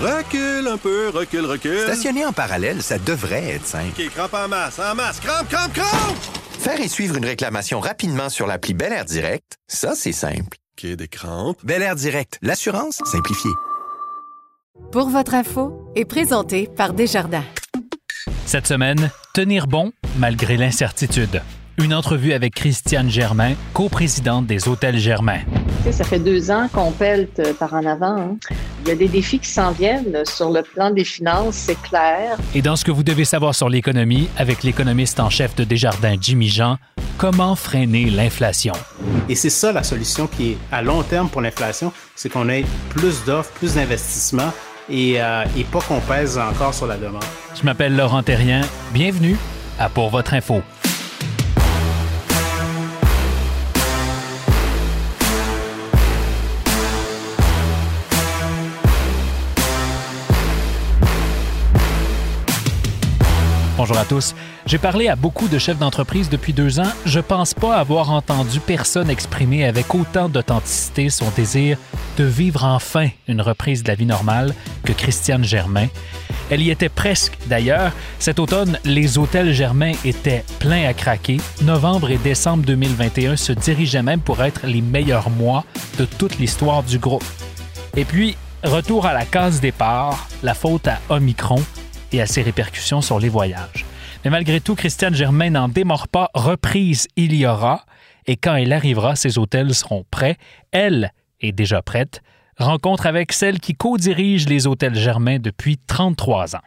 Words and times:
Recule 0.00 0.68
un 0.68 0.76
peu, 0.76 1.08
recule, 1.08 1.44
recule. 1.44 1.80
Stationner 1.80 2.24
en 2.24 2.32
parallèle, 2.32 2.82
ça 2.82 2.98
devrait 2.98 3.50
être 3.54 3.66
simple. 3.66 4.00
OK, 4.00 4.08
crampe 4.14 4.34
en 4.34 4.48
masse, 4.48 4.78
en 4.78 4.94
masse, 4.94 5.18
crampe, 5.20 5.48
crampe, 5.48 5.72
crampe! 5.72 6.16
Faire 6.60 6.80
et 6.80 6.88
suivre 6.88 7.16
une 7.16 7.24
réclamation 7.24 7.80
rapidement 7.80 8.28
sur 8.28 8.46
l'appli 8.46 8.74
Bel 8.74 8.92
Air 8.92 9.04
Direct, 9.04 9.56
ça, 9.66 9.94
c'est 9.96 10.12
simple. 10.12 10.56
OK, 10.78 10.86
des 10.94 11.08
crampes. 11.08 11.58
Bel 11.64 11.82
Air 11.82 11.96
Direct, 11.96 12.38
l'assurance 12.42 13.00
simplifiée. 13.10 13.50
Pour 14.92 15.08
votre 15.08 15.34
info 15.34 15.90
est 15.96 16.04
présenté 16.04 16.68
par 16.76 16.92
Desjardins. 16.92 17.44
Cette 18.46 18.68
semaine, 18.68 19.10
tenir 19.34 19.66
bon 19.66 19.92
malgré 20.16 20.56
l'incertitude. 20.56 21.42
Une 21.78 21.92
entrevue 21.94 22.32
avec 22.32 22.54
Christiane 22.54 23.08
Germain, 23.10 23.54
coprésidente 23.72 24.46
des 24.46 24.68
Hôtels 24.68 24.98
Germain. 24.98 25.40
Ça 25.90 26.04
fait 26.04 26.18
deux 26.18 26.50
ans 26.50 26.68
qu'on 26.72 26.90
pelte 26.92 27.54
par 27.58 27.74
en 27.74 27.84
avant. 27.86 28.16
hein. 28.16 28.36
Il 28.82 28.88
y 28.88 28.90
a 28.92 28.94
des 28.94 29.08
défis 29.08 29.38
qui 29.38 29.48
s'en 29.48 29.72
viennent 29.72 30.24
sur 30.24 30.50
le 30.50 30.62
plan 30.62 30.90
des 30.90 31.04
finances, 31.04 31.56
c'est 31.56 31.80
clair. 31.82 32.36
Et 32.54 32.62
dans 32.62 32.76
ce 32.76 32.84
que 32.84 32.90
vous 32.90 33.02
devez 33.02 33.24
savoir 33.24 33.54
sur 33.54 33.68
l'économie, 33.68 34.28
avec 34.36 34.62
l'économiste 34.62 35.20
en 35.20 35.30
chef 35.30 35.54
de 35.56 35.64
Desjardins, 35.64 36.16
Jimmy 36.20 36.48
Jean, 36.48 36.78
comment 37.18 37.56
freiner 37.56 38.08
l'inflation? 38.08 38.72
Et 39.28 39.34
c'est 39.34 39.50
ça 39.50 39.72
la 39.72 39.82
solution 39.82 40.26
qui 40.26 40.52
est 40.52 40.58
à 40.72 40.82
long 40.82 41.02
terme 41.02 41.28
pour 41.28 41.40
l'inflation, 41.40 41.92
c'est 42.14 42.28
qu'on 42.28 42.48
ait 42.48 42.64
plus 42.90 43.24
d'offres, 43.24 43.50
plus 43.52 43.74
d'investissements 43.74 44.52
et, 44.88 45.20
euh, 45.20 45.44
et 45.56 45.64
pas 45.64 45.80
qu'on 45.80 46.00
pèse 46.00 46.38
encore 46.38 46.72
sur 46.72 46.86
la 46.86 46.96
demande. 46.96 47.24
Je 47.54 47.64
m'appelle 47.64 47.96
Laurent 47.96 48.22
Terrien. 48.22 48.62
Bienvenue 48.92 49.36
à 49.78 49.88
Pour 49.88 50.10
votre 50.10 50.34
info. 50.34 50.62
Bonjour 63.78 63.96
à 63.96 64.04
tous. 64.04 64.34
J'ai 64.66 64.76
parlé 64.76 65.06
à 65.06 65.14
beaucoup 65.14 65.46
de 65.46 65.56
chefs 65.56 65.78
d'entreprise 65.78 66.28
depuis 66.28 66.52
deux 66.52 66.80
ans. 66.80 66.92
Je 67.04 67.20
pense 67.20 67.54
pas 67.54 67.76
avoir 67.76 68.10
entendu 68.10 68.58
personne 68.58 69.08
exprimer 69.08 69.64
avec 69.66 69.94
autant 69.94 70.28
d'authenticité 70.28 71.10
son 71.10 71.30
désir 71.36 71.78
de 72.16 72.24
vivre 72.24 72.64
enfin 72.64 73.06
une 73.28 73.40
reprise 73.40 73.84
de 73.84 73.88
la 73.88 73.94
vie 73.94 74.04
normale 74.04 74.52
que 74.82 74.90
Christiane 74.92 75.44
Germain. 75.44 75.86
Elle 76.50 76.62
y 76.62 76.72
était 76.72 76.88
presque 76.88 77.38
d'ailleurs. 77.46 77.92
Cet 78.18 78.40
automne, 78.40 78.80
les 78.84 79.16
hôtels 79.16 79.52
Germain 79.52 79.92
étaient 80.04 80.44
pleins 80.58 80.88
à 80.88 80.92
craquer. 80.92 81.36
Novembre 81.62 82.10
et 82.10 82.18
décembre 82.18 82.64
2021 82.64 83.36
se 83.36 83.52
dirigeaient 83.52 84.02
même 84.02 84.20
pour 84.20 84.42
être 84.42 84.66
les 84.66 84.82
meilleurs 84.82 85.30
mois 85.30 85.64
de 86.00 86.04
toute 86.04 86.40
l'histoire 86.40 86.82
du 86.82 86.98
groupe. 86.98 87.22
Et 87.96 88.04
puis, 88.04 88.36
retour 88.64 89.06
à 89.06 89.12
la 89.12 89.24
case 89.24 89.60
départ, 89.60 90.26
la 90.42 90.54
faute 90.54 90.88
à 90.88 90.98
Omicron 91.10 91.62
et 92.12 92.20
à 92.20 92.26
ses 92.26 92.42
répercussions 92.42 93.00
sur 93.00 93.18
les 93.18 93.28
voyages. 93.28 93.84
Mais 94.24 94.30
malgré 94.30 94.60
tout, 94.60 94.74
Christiane 94.74 95.14
Germain 95.14 95.50
n'en 95.50 95.68
démord 95.68 96.08
pas. 96.08 96.30
Reprise, 96.34 97.06
il 97.16 97.34
y 97.34 97.46
aura. 97.46 97.84
Et 98.26 98.36
quand 98.36 98.56
elle 98.56 98.72
arrivera, 98.72 99.16
ses 99.16 99.38
hôtels 99.38 99.74
seront 99.74 100.04
prêts. 100.10 100.36
Elle 100.72 101.12
est 101.40 101.52
déjà 101.52 101.82
prête. 101.82 102.22
Rencontre 102.58 103.06
avec 103.06 103.32
celle 103.32 103.60
qui 103.60 103.74
co-dirige 103.74 104.48
les 104.48 104.66
hôtels 104.66 104.96
Germain 104.96 105.38
depuis 105.38 105.78
33 105.86 106.56
ans. 106.56 106.60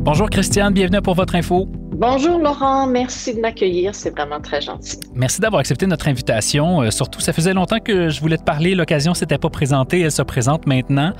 Bonjour 0.00 0.30
Christiane, 0.30 0.72
bienvenue 0.72 1.02
pour 1.02 1.14
votre 1.14 1.34
info. 1.34 1.68
Bonjour 2.00 2.38
Laurent, 2.38 2.86
merci 2.86 3.34
de 3.34 3.40
m'accueillir, 3.40 3.92
c'est 3.92 4.10
vraiment 4.10 4.40
très 4.40 4.60
gentil. 4.60 5.00
Merci 5.14 5.40
d'avoir 5.40 5.58
accepté 5.58 5.84
notre 5.84 6.06
invitation. 6.06 6.82
Euh, 6.82 6.92
surtout, 6.92 7.18
ça 7.18 7.32
faisait 7.32 7.52
longtemps 7.52 7.80
que 7.80 8.08
je 8.08 8.20
voulais 8.20 8.36
te 8.36 8.44
parler. 8.44 8.76
L'occasion 8.76 9.14
s'était 9.14 9.36
pas 9.36 9.50
présentée, 9.50 10.02
elle 10.02 10.12
se 10.12 10.22
présente 10.22 10.68
maintenant. 10.68 11.12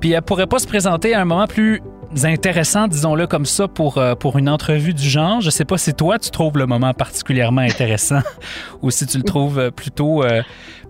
Puis 0.00 0.12
elle 0.12 0.22
pourrait 0.22 0.46
pas 0.46 0.60
se 0.60 0.66
présenter 0.66 1.12
à 1.12 1.20
un 1.20 1.26
moment 1.26 1.46
plus 1.46 1.82
intéressant, 2.24 2.88
disons-le 2.88 3.26
comme 3.26 3.44
ça, 3.44 3.68
pour, 3.68 3.98
euh, 3.98 4.14
pour 4.14 4.38
une 4.38 4.48
entrevue 4.48 4.94
du 4.94 5.06
genre. 5.06 5.42
Je 5.42 5.50
sais 5.50 5.66
pas 5.66 5.76
si 5.76 5.92
toi, 5.92 6.18
tu 6.18 6.30
trouves 6.30 6.56
le 6.56 6.64
moment 6.64 6.94
particulièrement 6.94 7.60
intéressant 7.60 8.20
ou 8.80 8.90
si 8.90 9.04
tu 9.04 9.18
le 9.18 9.24
trouves 9.24 9.58
euh, 9.58 9.70
plutôt 9.70 10.24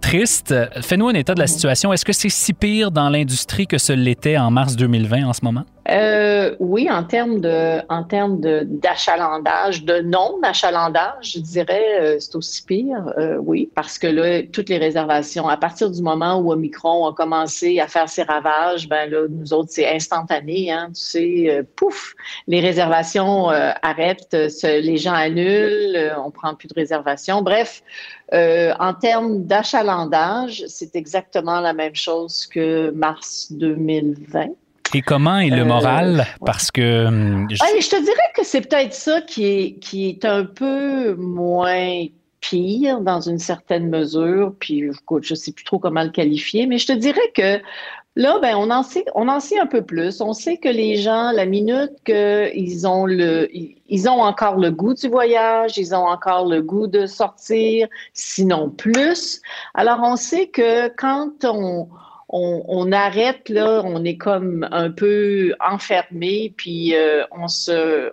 triste. 0.00 0.54
Fais-nous 0.80 1.08
un 1.08 1.14
état 1.14 1.34
de 1.34 1.40
la 1.40 1.48
situation. 1.48 1.92
Est-ce 1.92 2.04
que 2.04 2.12
c'est 2.12 2.28
si 2.28 2.52
pire 2.52 2.92
dans 2.92 3.08
l'industrie 3.08 3.66
que 3.66 3.78
ce 3.78 3.92
l'était 3.92 4.38
en 4.38 4.52
mars 4.52 4.76
2020 4.76 5.26
en 5.26 5.32
ce 5.32 5.40
moment? 5.42 5.64
Euh, 5.90 6.54
oui, 6.60 6.90
en 6.90 7.02
termes 7.02 7.40
de, 7.40 7.80
en 7.88 8.04
termes 8.04 8.40
d'achalandage, 8.40 9.84
de 9.84 10.00
non 10.00 10.38
d'achalandage, 10.42 11.32
je 11.34 11.40
dirais, 11.40 12.00
euh, 12.00 12.16
c'est 12.20 12.36
aussi 12.36 12.62
pire. 12.62 13.10
euh, 13.16 13.36
oui, 13.38 13.70
parce 13.74 13.98
que 13.98 14.06
là, 14.06 14.42
toutes 14.52 14.68
les 14.68 14.76
réservations, 14.76 15.48
à 15.48 15.56
partir 15.56 15.90
du 15.90 16.02
moment 16.02 16.36
où 16.40 16.52
Omicron 16.52 17.06
a 17.06 17.14
commencé 17.14 17.80
à 17.80 17.88
faire 17.88 18.08
ses 18.08 18.22
ravages, 18.24 18.86
ben 18.86 19.10
là, 19.10 19.26
nous 19.30 19.54
autres, 19.54 19.70
c'est 19.72 19.88
instantané, 19.88 20.70
hein, 20.70 20.88
tu 20.88 21.00
sais, 21.00 21.44
euh, 21.50 21.62
pouf, 21.76 22.14
les 22.46 22.60
réservations 22.60 23.50
euh, 23.50 23.70
arrêtent, 23.82 24.34
euh, 24.34 24.48
les 24.64 24.98
gens 24.98 25.14
annulent, 25.14 26.12
on 26.22 26.30
prend 26.30 26.54
plus 26.54 26.68
de 26.68 26.74
réservations. 26.74 27.40
Bref, 27.40 27.82
en 28.32 28.92
termes 28.92 29.44
d'achalandage, 29.44 30.64
c'est 30.68 30.94
exactement 30.96 31.60
la 31.60 31.72
même 31.72 31.94
chose 31.94 32.46
que 32.46 32.90
mars 32.90 33.50
2020. 33.52 34.48
Et 34.94 35.02
comment 35.02 35.38
est 35.38 35.50
le 35.50 35.62
Euh, 35.62 35.64
moral? 35.64 36.26
Parce 36.44 36.70
que 36.70 37.06
hum, 37.06 37.46
je- 37.50 37.56
je 37.56 37.88
te 37.90 38.02
dirais 38.02 38.30
que 38.36 38.44
c'est 38.44 38.60
peut-être 38.62 38.94
ça 38.94 39.20
qui 39.20 39.44
est, 39.46 39.74
qui 39.80 40.08
est 40.08 40.24
un 40.24 40.44
peu 40.44 41.14
moins 41.14 42.04
pire 42.40 43.00
dans 43.00 43.20
une 43.20 43.38
certaine 43.38 43.88
mesure. 43.88 44.54
Puis, 44.60 44.84
écoute, 44.84 45.24
je 45.24 45.34
sais 45.34 45.52
plus 45.52 45.64
trop 45.64 45.78
comment 45.78 46.02
le 46.04 46.10
qualifier, 46.10 46.66
mais 46.66 46.78
je 46.78 46.86
te 46.86 46.92
dirais 46.92 47.32
que 47.34 47.60
là, 48.14 48.38
ben, 48.40 48.54
on 48.56 48.70
en 48.70 48.82
sait, 48.84 49.04
on 49.14 49.28
en 49.28 49.40
sait 49.40 49.58
un 49.58 49.66
peu 49.66 49.82
plus. 49.82 50.20
On 50.20 50.32
sait 50.32 50.56
que 50.56 50.68
les 50.68 50.96
gens, 50.96 51.32
la 51.32 51.46
minute 51.46 51.92
qu'ils 52.04 52.86
ont 52.86 53.06
le, 53.06 53.48
ils 53.52 54.08
ont 54.08 54.22
encore 54.22 54.56
le 54.56 54.70
goût 54.70 54.94
du 54.94 55.08
voyage, 55.08 55.78
ils 55.78 55.94
ont 55.94 56.06
encore 56.06 56.46
le 56.46 56.62
goût 56.62 56.86
de 56.86 57.06
sortir, 57.06 57.88
sinon 58.12 58.70
plus. 58.70 59.40
Alors, 59.74 59.98
on 60.02 60.16
sait 60.16 60.46
que 60.46 60.88
quand 60.96 61.44
on, 61.44 61.88
on, 62.30 62.62
on 62.68 62.92
arrête 62.92 63.48
là, 63.48 63.80
on 63.84 64.04
est 64.04 64.16
comme 64.18 64.68
un 64.70 64.90
peu 64.90 65.54
enfermé, 65.66 66.52
puis 66.56 66.94
euh, 66.94 67.24
on 67.30 67.48
se, 67.48 68.10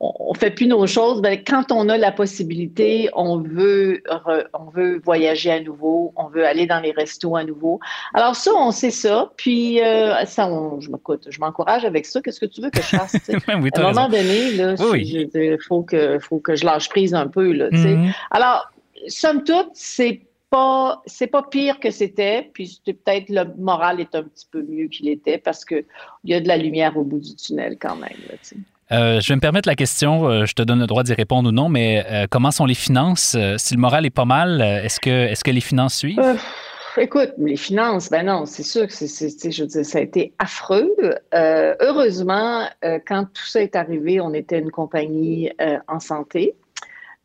on, 0.00 0.34
fait 0.34 0.50
plus 0.52 0.66
nos 0.68 0.86
choses. 0.86 1.20
Ben, 1.20 1.38
quand 1.44 1.72
on 1.72 1.88
a 1.88 1.96
la 1.98 2.12
possibilité, 2.12 3.10
on 3.14 3.38
veut, 3.38 4.02
re- 4.08 4.46
on 4.54 4.70
veut 4.70 5.00
voyager 5.04 5.50
à 5.50 5.60
nouveau, 5.60 6.12
on 6.16 6.28
veut 6.28 6.46
aller 6.46 6.66
dans 6.66 6.78
les 6.80 6.92
restos 6.92 7.34
à 7.36 7.42
nouveau. 7.44 7.80
Alors 8.14 8.36
ça, 8.36 8.52
on 8.56 8.70
sait 8.70 8.90
ça. 8.90 9.32
Puis 9.36 9.80
euh, 9.82 10.24
ça, 10.24 10.48
je 10.78 10.88
m'écoute, 10.88 11.26
je 11.30 11.40
m'encourage 11.40 11.84
avec 11.84 12.06
ça. 12.06 12.20
Qu'est-ce 12.20 12.40
que 12.40 12.46
tu 12.46 12.60
veux 12.60 12.70
que 12.70 12.80
je 12.80 12.96
fasse 12.96 13.12
tu 13.12 13.32
sais? 13.32 13.36
oui, 13.60 13.70
À 13.74 13.80
un 13.80 13.92
moment 13.92 14.06
raison. 14.06 14.22
donné, 14.22 14.52
là, 14.52 14.74
Oui, 14.90 15.04
je 15.06 15.56
faut 15.66 15.82
que, 15.82 16.18
faut 16.20 16.38
que 16.38 16.54
je 16.54 16.64
lâche 16.64 16.88
prise 16.88 17.12
un 17.14 17.26
peu 17.26 17.52
là. 17.52 17.68
Mhm. 17.72 18.12
Alors, 18.30 18.70
somme 19.08 19.42
toute, 19.42 19.70
c'est 19.74 20.20
pas, 20.50 21.00
c'est 21.06 21.28
pas 21.28 21.42
pire 21.42 21.78
que 21.80 21.90
c'était, 21.90 22.50
puis 22.52 22.80
peut-être 22.84 23.28
le 23.28 23.44
moral 23.58 24.00
est 24.00 24.14
un 24.14 24.24
petit 24.24 24.46
peu 24.50 24.62
mieux 24.68 24.88
qu'il 24.88 25.08
était 25.08 25.38
parce 25.38 25.64
que 25.64 25.84
il 26.24 26.30
y 26.30 26.34
a 26.34 26.40
de 26.40 26.48
la 26.48 26.56
lumière 26.56 26.96
au 26.96 27.04
bout 27.04 27.20
du 27.20 27.34
tunnel 27.36 27.76
quand 27.80 27.96
même. 27.96 28.10
là. 28.28 28.36
Euh, 28.92 29.20
je 29.20 29.28
vais 29.28 29.36
me 29.36 29.40
permettre 29.40 29.68
la 29.68 29.76
question, 29.76 30.28
euh, 30.28 30.46
je 30.46 30.54
te 30.54 30.62
donne 30.62 30.80
le 30.80 30.86
droit 30.88 31.04
d'y 31.04 31.14
répondre 31.14 31.50
ou 31.50 31.52
non, 31.52 31.68
mais 31.68 32.04
euh, 32.10 32.26
comment 32.28 32.50
sont 32.50 32.66
les 32.66 32.74
finances? 32.74 33.36
Si 33.56 33.74
le 33.74 33.80
moral 33.80 34.04
est 34.04 34.10
pas 34.10 34.24
mal, 34.24 34.60
est-ce 34.60 34.98
que, 34.98 35.10
est-ce 35.10 35.44
que 35.44 35.52
les 35.52 35.60
finances 35.60 35.94
suivent? 35.94 36.20
Écoute, 36.96 37.30
les 37.38 37.56
finances, 37.56 38.10
ben 38.10 38.26
non, 38.26 38.46
c'est 38.46 38.64
sûr 38.64 38.88
que 38.88 38.92
c'est, 38.92 39.06
c'est- 39.06 39.30
tu 39.30 39.38
sais, 39.38 39.50
je 39.52 39.62
veux 39.62 39.68
dire, 39.68 39.84
ça 39.84 39.98
a 39.98 40.00
été 40.00 40.32
affreux. 40.40 40.90
Heureusement, 41.32 42.66
quand 43.06 43.26
tout 43.32 43.46
ça 43.46 43.62
est 43.62 43.76
arrivé, 43.76 44.20
on 44.20 44.34
était 44.34 44.58
une 44.58 44.72
compagnie 44.72 45.50
en 45.86 46.00
santé. 46.00 46.54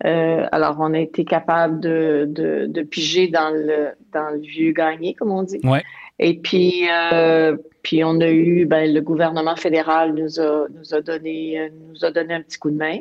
Euh, 0.04 0.46
alors, 0.52 0.78
on 0.80 0.94
a 0.94 1.00
été 1.00 1.24
capable 1.24 1.80
de, 1.80 2.26
de, 2.28 2.66
de 2.68 2.82
piger 2.82 3.28
dans 3.28 3.50
le, 3.50 3.92
dans 4.12 4.30
le 4.32 4.40
vieux 4.40 4.72
gagné, 4.72 5.14
comme 5.14 5.32
on 5.32 5.44
dit. 5.44 5.62
Ouais. 5.64 5.84
Et 6.20 6.38
puis, 6.38 6.88
euh, 6.92 7.58
puis 7.82 8.04
on 8.04 8.20
a 8.20 8.30
eu, 8.30 8.66
ben, 8.66 8.94
le 8.94 9.02
gouvernement 9.02 9.56
fédéral 9.56 10.14
nous 10.14 10.40
a, 10.40 10.68
nous 10.70 10.94
a 10.94 11.02
donné, 11.02 11.60
euh, 11.60 11.70
nous 11.90 12.04
a 12.04 12.12
donné 12.12 12.34
un 12.34 12.42
petit 12.42 12.58
coup 12.58 12.72
de 12.72 12.78
main, 12.78 13.00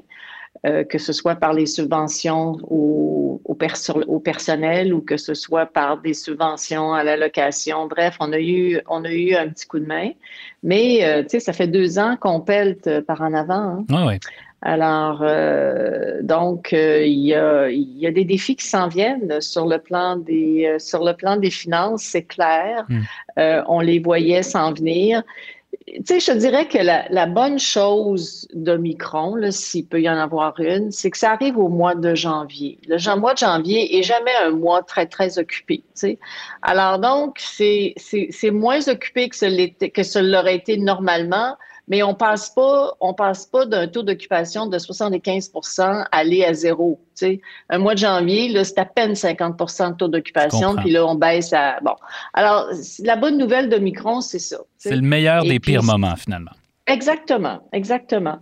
euh, 0.67 0.85
que 0.85 0.99
ce 0.99 1.13
soit 1.13 1.35
par 1.35 1.53
les 1.53 1.67
subventions 1.67 2.57
au, 2.71 3.41
au, 3.45 3.55
perso- 3.55 4.05
au 4.07 4.19
personnel 4.19 4.95
ou 4.95 5.01
que 5.01 5.17
ce 5.17 5.35
soit 5.35 5.67
par 5.67 6.01
des 6.01 6.15
subventions 6.15 6.95
à 6.95 7.05
la 7.05 7.17
location. 7.17 7.87
Bref, 7.87 8.17
on 8.21 8.33
a 8.33 8.41
eu, 8.41 8.81
on 8.89 9.05
a 9.05 9.13
eu 9.13 9.35
un 9.35 9.49
petit 9.49 9.67
coup 9.67 9.79
de 9.79 9.87
main. 9.87 10.11
Mais, 10.63 11.05
euh, 11.05 11.23
tu 11.23 11.31
sais, 11.31 11.41
ça 11.41 11.53
fait 11.53 11.67
deux 11.67 11.99
ans 11.99 12.17
qu'on 12.19 12.41
pelte 12.41 13.01
par 13.01 13.21
en 13.21 13.35
avant. 13.35 13.55
hein. 13.55 13.85
Oui, 13.91 14.03
oui. 14.07 14.19
Alors, 14.67 15.21
euh, 15.21 16.23
donc, 16.23 16.73
euh, 16.73 17.05
il 17.05 17.19
y, 17.19 17.35
a, 17.35 17.69
il 17.69 17.99
y 17.99 18.07
a 18.07 18.11
des 18.11 18.25
défis 18.25 18.57
qui 18.57 18.67
s'en 18.67 18.89
viennent 18.89 19.39
sur 19.43 19.67
le 19.67 19.77
plan 19.79 20.17
des, 20.17 20.65
euh, 20.67 20.79
sur 20.79 21.05
le 21.05 21.13
plan 21.13 21.37
des 21.37 21.51
finances, 21.51 22.03
c'est 22.05 22.23
clair. 22.23 22.87
Mm. 22.89 23.01
Euh, 23.39 23.63
on 23.69 23.81
les 23.81 23.99
voyait 23.99 24.43
s'en 24.43 24.73
venir. 24.73 25.23
Tu 25.87 26.03
sais, 26.07 26.21
je 26.21 26.33
te 26.33 26.39
dirais 26.39 26.67
que 26.67 26.79
la, 26.79 27.27
bonne 27.27 27.59
chose 27.59 28.49
d'Omicron, 28.55 29.51
s'il 29.51 29.87
peut 29.87 30.01
y 30.01 30.09
en 30.09 30.17
avoir 30.17 30.59
une, 30.59 30.91
c'est 30.91 31.11
que 31.11 31.19
ça 31.19 31.33
arrive 31.33 31.59
au 31.59 31.69
mois 31.69 31.95
de 31.95 32.15
janvier. 32.15 32.79
Le 32.89 33.17
mois 33.17 33.35
de 33.35 33.39
janvier 33.39 33.99
est 33.99 34.03
jamais 34.03 34.35
un 34.43 34.51
mois 34.51 34.83
très, 34.83 35.07
très 35.07 35.39
occupé. 35.39 35.79
Tu 35.79 35.85
sais. 35.95 36.19
Alors 36.63 36.99
donc, 36.99 37.39
c'est 37.39 37.95
moins 38.51 38.89
occupé 38.89 39.29
que 39.29 39.37
ce 39.37 40.19
l'aurait 40.19 40.57
été 40.57 40.79
normalement, 40.79 41.57
mais 41.89 42.03
on 42.03 42.15
passe 42.15 42.51
pas, 42.51 42.93
on 43.01 43.15
passe 43.15 43.47
pas 43.47 43.67
d'un 43.67 43.87
taux 43.89 44.03
d'occupation 44.03 44.67
de 44.67 44.79
75 44.79 45.53
à 45.79 46.05
aller 46.13 46.45
à 46.45 46.55
zéro. 46.55 47.01
Tu 47.17 47.27
sais. 47.27 47.41
Un 47.69 47.79
mois 47.79 47.95
de 47.95 48.01
janvier, 48.01 48.49
là, 48.49 48.65
c'est 48.65 48.79
à 48.79 48.85
peine 48.85 49.15
50 49.15 49.59
de 49.59 49.97
taux 49.97 50.09
d'occupation, 50.09 50.77
puis 50.77 50.91
là, 50.91 51.07
on 51.07 51.15
baisse 51.15 51.53
à. 51.53 51.79
Bon. 51.83 51.95
Alors, 52.33 52.69
la 53.01 53.17
bonne 53.17 53.39
nouvelle 53.39 53.69
de 53.69 53.77
Micron, 53.77 54.21
c'est 54.21 54.39
ça. 54.39 54.59
C'est 54.79 54.97
le 54.97 55.03
meilleur 55.03 55.45
des 55.45 55.61
pires 55.61 55.83
moments, 55.83 56.17
finalement. 56.17 56.53
Exactement, 56.87 57.61
exactement. 57.73 58.39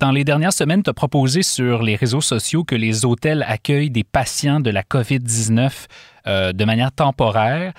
Dans 0.00 0.10
les 0.10 0.24
dernières 0.24 0.52
semaines, 0.52 0.82
tu 0.82 0.90
as 0.90 0.94
proposé 0.94 1.42
sur 1.42 1.82
les 1.82 1.96
réseaux 1.96 2.20
sociaux 2.20 2.64
que 2.64 2.74
les 2.74 3.04
hôtels 3.04 3.44
accueillent 3.46 3.90
des 3.90 4.04
patients 4.04 4.60
de 4.60 4.70
la 4.70 4.82
COVID-19 4.82 5.86
euh, 6.26 6.52
de 6.52 6.64
manière 6.64 6.92
temporaire. 6.92 7.72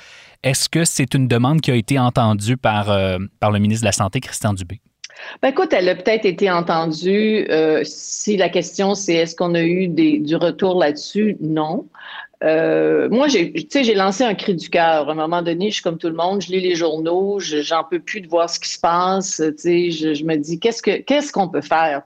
Est-ce 0.43 0.69
que 0.69 0.85
c'est 0.85 1.13
une 1.15 1.27
demande 1.27 1.59
qui 1.61 1.71
a 1.71 1.75
été 1.75 1.97
entendue 1.97 2.55
par, 2.55 2.91
euh, 2.91 3.17
par 3.39 3.51
le 3.51 3.59
ministre 3.59 3.81
de 3.81 3.87
la 3.87 3.91
Santé, 3.91 4.19
Christian 4.19 4.53
Dubé? 4.53 4.79
Ben 5.41 5.49
écoute, 5.49 5.73
elle 5.73 5.89
a 5.89 5.95
peut-être 5.95 6.25
été 6.25 6.49
entendue. 6.51 7.47
Euh, 7.49 7.81
si 7.83 8.37
la 8.37 8.49
question 8.49 8.95
c'est 8.95 9.13
est-ce 9.13 9.35
qu'on 9.35 9.55
a 9.55 9.63
eu 9.63 9.87
du 9.87 10.35
retour 10.35 10.79
là-dessus, 10.79 11.37
non. 11.39 11.87
Euh, 12.43 13.07
moi, 13.09 13.27
j'ai, 13.27 13.53
j'ai 13.55 13.95
lancé 13.95 14.23
un 14.23 14.35
cri 14.35 14.55
du 14.55 14.69
cœur. 14.69 15.09
À 15.09 15.11
un 15.11 15.15
moment 15.15 15.41
donné, 15.41 15.69
je 15.69 15.75
suis 15.75 15.83
comme 15.83 15.97
tout 15.97 16.09
le 16.09 16.15
monde, 16.15 16.41
je 16.41 16.51
lis 16.51 16.59
les 16.59 16.75
journaux, 16.75 17.39
j'en 17.39 17.83
peux 17.83 17.99
plus 17.99 18.21
de 18.21 18.27
voir 18.27 18.49
ce 18.49 18.59
qui 18.59 18.69
se 18.69 18.79
passe. 18.79 19.41
Je, 19.41 20.13
je 20.13 20.23
me 20.23 20.35
dis 20.35 20.59
qu'est-ce 20.59 20.81
que 20.81 20.97
qu'est-ce 20.97 21.31
qu'on 21.31 21.47
peut 21.47 21.61
faire, 21.61 22.03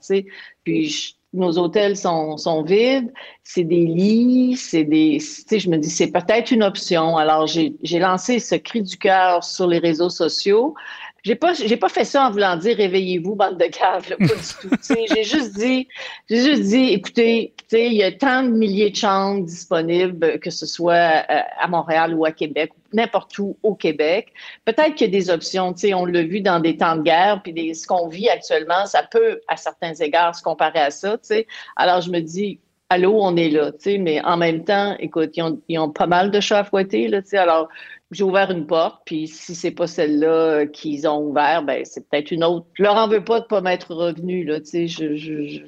Puis 0.64 1.16
nos 1.34 1.58
hôtels 1.60 1.96
sont, 1.96 2.64
vides, 2.64 3.12
c'est 3.44 3.64
des 3.64 3.86
lits, 3.86 4.56
c'est 4.56 4.84
des, 4.84 5.20
je 5.20 5.70
me 5.70 5.78
dis 5.78 5.90
c'est 5.90 6.12
peut-être 6.12 6.52
une 6.52 6.64
option. 6.64 7.18
Alors 7.18 7.46
j'ai 7.48 8.00
lancé 8.00 8.40
ce 8.40 8.56
cri 8.56 8.82
du 8.82 8.98
cœur 8.98 9.44
sur 9.44 9.68
les 9.68 9.80
réseaux 9.80 10.10
sociaux. 10.10 10.76
J'ai 11.24 11.36
pas, 11.36 11.54
j'ai 11.54 11.78
pas 11.78 11.90
fait 11.90 12.06
ça 12.06 12.28
en 12.28 12.32
voulant 12.32 12.56
dire 12.56 12.78
réveillez-vous, 12.78 13.36
bande 13.36 13.58
de 13.58 13.66
caves, 13.66 14.08
pas 14.08 14.16
du 14.18 14.30
tout. 14.62 14.70
j'ai 15.14 15.24
juste 15.24 15.54
dit, 15.58 15.88
j'ai 16.30 16.42
juste 16.42 16.64
dit, 16.64 16.94
écoutez, 16.94 17.54
il 17.72 17.94
y 17.94 18.04
a 18.04 18.12
tant 18.12 18.44
de 18.44 18.50
milliers 18.50 18.90
de 18.90 18.96
chambres 18.96 19.46
disponibles, 19.46 20.40
que 20.40 20.50
ce 20.50 20.66
soit 20.66 21.24
euh, 21.30 21.42
à 21.60 21.68
Montréal 21.68 22.14
ou 22.14 22.26
à 22.26 22.32
Québec, 22.32 22.72
n'importe 22.94 23.38
où 23.38 23.58
au 23.64 23.76
Québec. 23.76 24.34
Peut-être 24.66 24.96
qu'il 24.96 25.08
y 25.08 25.16
a 25.16 25.20
des 25.20 25.30
options, 25.30 25.74
tu 25.74 25.94
on 25.94 26.06
l'a 26.06 26.24
vu 26.24 26.42
dans 26.42 26.60
des 26.60 26.78
temps 26.78 26.96
de 26.96 27.04
guerre, 27.04 27.42
puis 27.44 27.76
ce 27.76 27.86
qu'on 27.86 28.08
vit 28.08 28.30
actuellement, 28.30 28.86
ça 28.86 29.04
peut, 29.04 29.42
à 29.48 29.58
certains 29.58 29.94
égards, 29.94 30.36
se 30.36 30.42
comparer 30.42 30.80
à 30.80 30.92
ça, 30.92 31.18
tu. 31.18 31.46
Alors 31.76 32.02
je 32.02 32.12
me 32.12 32.20
dis, 32.20 32.60
allô, 32.90 33.20
on 33.22 33.36
est 33.36 33.50
là, 33.50 33.72
tu 33.72 34.00
mais 34.00 34.22
en 34.24 34.38
même 34.38 34.64
temps, 34.64 34.96
écoute, 35.00 35.38
ils 35.38 35.44
ont, 35.44 35.62
ont 35.78 35.92
pas 35.92 36.08
mal 36.08 36.32
de 36.32 36.40
chats 36.40 36.60
à 36.60 36.64
fouetter, 36.64 37.08
là, 37.08 37.22
tu 37.22 37.38
alors 37.38 37.70
j'ai 38.12 38.24
ouvert 38.24 38.50
une 38.50 38.66
porte, 38.66 39.02
puis 39.06 39.28
si 39.28 39.54
c'est 39.54 39.72
pas 39.72 39.88
celle-là 39.88 40.66
qu'ils 40.66 41.08
ont 41.08 41.20
ouvert, 41.22 41.64
ben 41.64 41.84
c'est 41.86 42.10
peut-être 42.10 42.32
une 42.32 42.44
autre. 42.44 42.66
Je 42.74 42.84
leur 42.84 42.96
en 42.96 43.08
veux 43.08 43.24
pas 43.24 43.42
de 43.42 43.46
pas 43.46 43.62
m'être 43.62 43.94
revenu, 43.94 44.44
là, 44.44 44.60
tu 44.60 44.66
sais, 44.66 44.88
je... 44.88 45.16
je, 45.16 45.62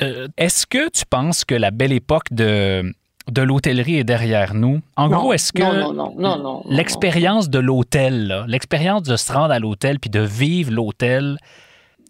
euh, 0.00 0.28
Est-ce 0.36 0.66
que 0.66 0.88
tu 0.90 1.04
penses 1.06 1.44
que 1.44 1.54
la 1.54 1.70
belle 1.70 1.92
époque 1.92 2.32
de 2.32 2.92
de 3.30 3.42
l'hôtellerie 3.42 3.96
est 3.96 4.04
derrière 4.04 4.54
nous? 4.54 4.80
En 4.96 5.08
gros, 5.08 5.32
est-ce 5.34 5.52
que 5.52 5.62
non, 5.62 5.92
non, 5.92 6.14
non, 6.16 6.38
non, 6.38 6.62
l'expérience 6.66 7.50
de 7.50 7.58
l'hôtel, 7.58 8.44
l'expérience 8.46 9.02
de 9.02 9.16
se 9.16 9.30
rendre 9.32 9.52
à 9.52 9.58
l'hôtel 9.58 9.98
puis 10.00 10.08
de 10.08 10.20
vivre 10.20 10.72
l'hôtel, 10.72 11.36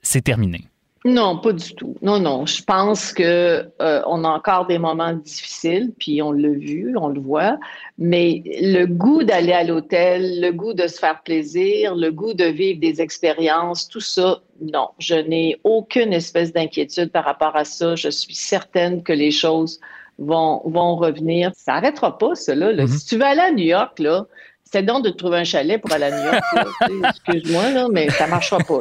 c'est 0.03 0.23
terminé? 0.23 0.65
Non, 1.09 1.39
pas 1.39 1.53
du 1.53 1.75
tout. 1.75 1.97
Non, 2.03 2.21
non. 2.21 2.45
Je 2.45 2.63
pense 2.63 3.13
que 3.13 3.67
euh, 3.81 4.03
on 4.07 4.25
a 4.25 4.29
encore 4.29 4.67
des 4.67 4.79
moments 4.79 5.15
difficiles, 5.15 5.93
puis 5.99 6.21
on 6.21 6.33
l'a 6.33 6.51
vu, 6.51 6.95
on 6.99 7.09
le 7.09 7.21
voit. 7.21 7.59
Mais 7.97 8.43
le 8.45 8.85
goût 8.85 9.23
d'aller 9.23 9.53
à 9.53 9.65
l'hôtel, 9.65 10.41
le 10.41 10.51
goût 10.51 10.75
de 10.75 10.87
se 10.87 10.99
faire 10.99 11.23
plaisir, 11.23 11.95
le 11.95 12.11
goût 12.11 12.35
de 12.35 12.45
vivre 12.45 12.81
des 12.81 13.01
expériences, 13.01 13.89
tout 13.89 14.01
ça, 14.01 14.43
non. 14.61 14.89
Je 14.99 15.15
n'ai 15.15 15.59
aucune 15.65 16.13
espèce 16.13 16.53
d'inquiétude 16.53 17.11
par 17.11 17.25
rapport 17.25 17.57
à 17.57 17.65
ça. 17.65 17.95
Je 17.95 18.11
suis 18.11 18.35
certaine 18.35 19.03
que 19.03 19.13
les 19.13 19.31
choses 19.31 19.81
vont, 20.19 20.61
vont 20.67 20.97
revenir. 20.97 21.53
Ça 21.55 21.73
n'arrêtera 21.75 22.19
pas, 22.19 22.35
cela. 22.35 22.73
Là. 22.73 22.85
Mm-hmm. 22.85 22.99
Si 22.99 23.07
tu 23.07 23.17
veux 23.17 23.25
aller 23.25 23.41
à 23.41 23.51
New 23.51 23.65
York, 23.65 23.99
là, 23.99 24.27
c'est 24.71 24.83
donc 24.83 25.05
de 25.05 25.11
trouver 25.11 25.39
un 25.39 25.45
chalet 25.45 25.81
pour 25.81 25.93
aller 25.93 26.05
à 26.05 26.11
New 26.11 26.25
York. 26.25 27.15
Excuse-moi, 27.27 27.71
là, 27.71 27.87
mais 27.91 28.11
ça 28.11 28.27
ne 28.27 28.31
marchera 28.31 28.59
pas. 28.59 28.81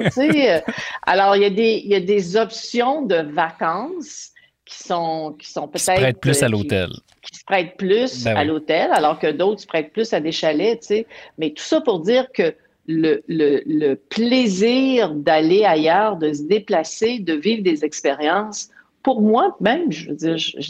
Alors, 1.03 1.35
il 1.35 1.41
y, 1.43 1.45
a 1.45 1.49
des, 1.49 1.81
il 1.83 1.89
y 1.89 1.95
a 1.95 1.99
des 1.99 2.35
options 2.35 3.03
de 3.03 3.15
vacances 3.15 4.31
qui 4.65 4.83
sont, 4.83 5.35
qui 5.39 5.49
sont 5.49 5.67
peut-être. 5.67 5.85
Qui 5.85 5.95
se 5.95 6.01
prêtent 6.01 6.19
plus 6.19 6.43
à 6.43 6.49
l'hôtel. 6.49 6.89
Qui, 7.21 7.39
se 7.39 7.45
prêtent 7.45 7.77
plus 7.77 8.23
ben 8.23 8.35
à 8.35 8.43
l'hôtel, 8.43 8.89
alors 8.91 9.17
que 9.19 9.31
d'autres 9.31 9.61
se 9.61 9.67
prêtent 9.67 9.93
plus 9.93 10.11
à 10.13 10.19
des 10.19 10.31
chalets. 10.31 10.93
Mais 11.37 11.51
tout 11.51 11.63
ça 11.63 11.79
pour 11.79 12.01
dire 12.01 12.31
que 12.33 12.53
le, 12.87 13.23
le, 13.27 13.61
le 13.65 13.95
plaisir 13.95 15.13
d'aller 15.13 15.63
ailleurs, 15.63 16.17
de 16.17 16.33
se 16.33 16.43
déplacer, 16.43 17.19
de 17.19 17.33
vivre 17.33 17.63
des 17.63 17.85
expériences, 17.85 18.69
pour 19.07 19.21
moi, 19.21 19.55
même, 19.61 19.89
je, 19.89 20.11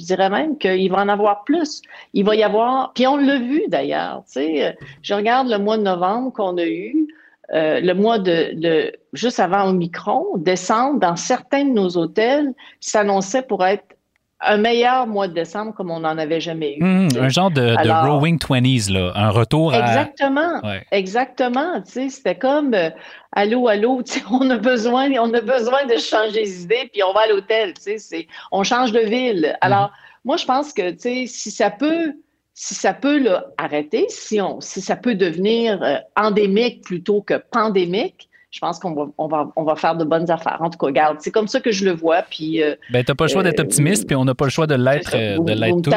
dirais 0.03 0.29
même 0.29 0.59
qu'il 0.59 0.91
va 0.91 0.99
en 0.99 1.09
avoir 1.09 1.43
plus. 1.43 1.81
Il 2.13 2.23
va 2.23 2.35
y 2.35 2.43
avoir, 2.43 2.93
puis 2.93 3.07
on 3.07 3.17
l'a 3.17 3.39
vu 3.39 3.63
d'ailleurs, 3.67 4.21
tu 4.27 4.33
sais, 4.33 4.77
je 5.01 5.15
regarde 5.15 5.47
le 5.47 5.57
mois 5.57 5.75
de 5.75 5.81
novembre 5.81 6.31
qu'on 6.31 6.55
a 6.59 6.65
eu, 6.67 7.07
euh, 7.55 7.79
le 7.79 7.93
mois 7.95 8.19
de, 8.19 8.93
juste 9.13 9.39
avant 9.39 9.67
Omicron, 9.69 10.37
décembre, 10.37 10.99
dans 10.99 11.15
certains 11.15 11.65
de 11.65 11.71
nos 11.71 11.97
hôtels, 11.97 12.53
s'annonçait 12.79 13.41
pour 13.41 13.65
être 13.65 13.96
un 14.39 14.57
meilleur 14.57 15.07
mois 15.07 15.27
de 15.27 15.33
décembre 15.33 15.73
comme 15.73 15.89
on 15.89 16.01
n'en 16.01 16.17
avait 16.17 16.39
jamais 16.39 16.77
eu. 16.77 16.83
Mmh, 16.83 17.09
un 17.19 17.29
genre 17.29 17.49
de, 17.51 17.75
Rowing 18.07 18.37
Twenties, 18.37 18.89
là, 18.89 19.11
un 19.15 19.29
retour 19.29 19.73
à... 19.73 19.79
Exactement, 19.79 20.61
exactement. 20.91 21.81
C'était 21.85 22.37
comme, 22.37 22.73
euh, 22.73 22.89
allô, 23.31 23.67
allô, 23.67 24.01
on 24.31 24.49
a 24.49 24.57
besoin, 24.57 25.09
on 25.19 25.33
a 25.33 25.41
besoin 25.41 25.85
de 25.85 25.97
changer 25.97 26.41
les 26.41 26.63
idées, 26.63 26.89
puis 26.91 27.01
on 27.03 27.13
va 27.13 27.21
à 27.21 27.27
l'hôtel, 27.27 27.73
on 28.51 28.63
change 28.63 28.91
de 28.91 28.99
ville. 28.99 29.53
Mmh. 29.53 29.65
Alors, 29.65 29.91
moi, 30.23 30.37
je 30.37 30.45
pense 30.45 30.73
que, 30.73 30.95
si 30.97 31.27
ça 31.27 31.71
peut, 31.71 32.13
si 32.53 32.75
ça 32.75 32.93
peut 32.93 33.17
là, 33.17 33.45
arrêter, 33.57 34.05
si, 34.09 34.39
on, 34.41 34.61
si 34.61 34.81
ça 34.81 34.95
peut 34.95 35.15
devenir 35.15 35.81
euh, 35.81 35.97
endémique 36.15 36.83
plutôt 36.83 37.21
que 37.21 37.35
pandémique, 37.35 38.29
je 38.57 38.61
pense 38.61 38.79
qu'on 38.79 38.93
va, 38.95 39.05
on 39.19 39.27
va, 39.27 39.51
on 39.55 39.63
va 39.63 39.75
faire 39.75 39.95
de 39.95 40.03
bonnes 40.03 40.31
affaires. 40.31 40.57
En 40.61 40.71
tout 40.71 40.79
cas, 40.79 40.87
regarde, 40.87 41.17
c'est 41.19 41.29
comme 41.29 41.47
ça 41.47 41.59
que 41.59 41.71
je 41.71 41.85
le 41.85 41.91
vois. 41.91 42.23
Puis, 42.23 42.63
euh, 42.63 42.73
ben, 42.89 43.03
t'as 43.03 43.13
pas 43.13 43.25
le 43.25 43.29
choix 43.29 43.43
d'être 43.43 43.59
euh, 43.59 43.63
optimiste, 43.63 44.07
puis 44.07 44.15
on 44.15 44.25
n'a 44.25 44.33
pas 44.33 44.45
le 44.45 44.49
choix 44.49 44.65
de 44.65 44.73
l'être, 44.73 45.11
euh, 45.13 45.37
de 45.37 45.53
l'être 45.53 45.79
tous. 45.83 45.91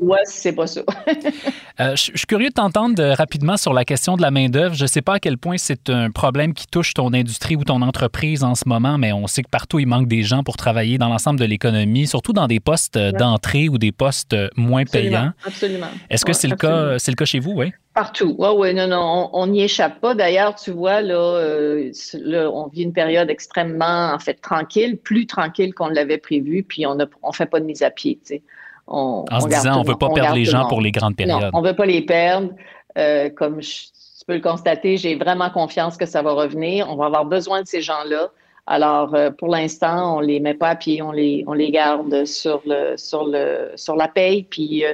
Ouais, 0.00 0.20
c'est 0.24 0.52
pas 0.52 0.66
ça. 0.66 0.82
je 1.78 1.94
suis 1.94 2.26
curieux 2.26 2.48
de 2.48 2.54
t'entendre 2.54 3.02
rapidement 3.14 3.56
sur 3.56 3.72
la 3.72 3.84
question 3.84 4.16
de 4.16 4.22
la 4.22 4.30
main-d'œuvre. 4.30 4.74
Je 4.74 4.82
ne 4.82 4.88
sais 4.88 5.02
pas 5.02 5.14
à 5.14 5.18
quel 5.18 5.38
point 5.38 5.56
c'est 5.58 5.90
un 5.90 6.10
problème 6.10 6.54
qui 6.54 6.66
touche 6.66 6.94
ton 6.94 7.12
industrie 7.12 7.56
ou 7.56 7.64
ton 7.64 7.82
entreprise 7.82 8.44
en 8.44 8.54
ce 8.54 8.68
moment, 8.68 8.98
mais 8.98 9.12
on 9.12 9.26
sait 9.26 9.42
que 9.42 9.50
partout, 9.50 9.78
il 9.78 9.86
manque 9.86 10.08
des 10.08 10.22
gens 10.22 10.42
pour 10.42 10.56
travailler 10.56 10.98
dans 10.98 11.08
l'ensemble 11.08 11.40
de 11.40 11.44
l'économie, 11.44 12.06
surtout 12.06 12.32
dans 12.32 12.46
des 12.46 12.60
postes 12.60 12.98
d'entrée 12.98 13.68
ou 13.68 13.78
des 13.78 13.92
postes 13.92 14.36
moins 14.56 14.84
payants. 14.84 15.32
Absolument. 15.44 15.88
Est-ce 16.10 16.24
que 16.24 16.32
c'est 16.32 16.48
le, 16.48 16.56
cas, 16.56 16.98
c'est 16.98 17.10
le 17.10 17.16
cas 17.16 17.24
chez 17.24 17.40
vous, 17.40 17.52
oui? 17.52 17.72
Partout. 17.94 18.36
Oui, 18.38 18.48
oui, 18.56 18.74
non, 18.74 18.86
non, 18.86 19.30
on 19.32 19.48
n'y 19.48 19.62
échappe 19.62 20.00
pas. 20.00 20.14
D'ailleurs, 20.14 20.54
tu 20.54 20.70
vois, 20.70 21.02
euh, 21.02 21.90
là, 22.14 22.48
on 22.48 22.68
vit 22.68 22.82
une 22.82 22.92
période 22.92 23.28
extrêmement, 23.28 24.12
en 24.12 24.18
fait, 24.20 24.34
tranquille, 24.34 24.98
plus 24.98 25.26
tranquille 25.26 25.74
qu'on 25.74 25.88
l'avait 25.88 26.18
prévu, 26.18 26.62
puis 26.62 26.86
on 26.86 26.94
ne 26.94 27.06
on 27.22 27.32
fait 27.32 27.46
pas 27.46 27.58
de 27.58 27.64
mise 27.64 27.82
à 27.82 27.90
pied, 27.90 28.20
tu 28.24 28.34
sais. 28.34 28.42
On, 28.90 29.24
en 29.30 29.40
se 29.40 29.48
disant, 29.48 29.80
on 29.80 29.82
ne 29.82 29.88
veut 29.88 29.96
pas 29.96 30.08
perdre 30.08 30.34
les 30.34 30.44
gens 30.44 30.66
pour 30.68 30.80
les 30.80 30.90
grandes 30.90 31.16
périodes. 31.16 31.42
Non, 31.42 31.50
on 31.52 31.62
ne 31.62 31.68
veut 31.68 31.76
pas 31.76 31.86
les 31.86 32.02
perdre. 32.02 32.50
Euh, 32.96 33.28
comme 33.30 33.60
tu 33.60 34.24
peux 34.26 34.34
le 34.34 34.40
constater, 34.40 34.96
j'ai 34.96 35.14
vraiment 35.14 35.50
confiance 35.50 35.96
que 35.96 36.06
ça 36.06 36.22
va 36.22 36.32
revenir. 36.32 36.88
On 36.90 36.96
va 36.96 37.06
avoir 37.06 37.26
besoin 37.26 37.62
de 37.62 37.66
ces 37.66 37.82
gens-là. 37.82 38.30
Alors, 38.66 39.14
euh, 39.14 39.30
pour 39.30 39.48
l'instant, 39.48 40.16
on 40.18 40.20
les 40.20 40.40
met 40.40 40.54
pas 40.54 40.70
à 40.70 40.76
pied, 40.76 41.00
on 41.00 41.12
les, 41.12 41.44
on 41.46 41.52
les 41.52 41.70
garde 41.70 42.24
sur 42.24 42.60
le, 42.66 42.96
sur 42.96 43.26
le, 43.26 43.72
sur 43.76 43.96
la 43.96 44.08
paye, 44.08 44.42
puis 44.42 44.84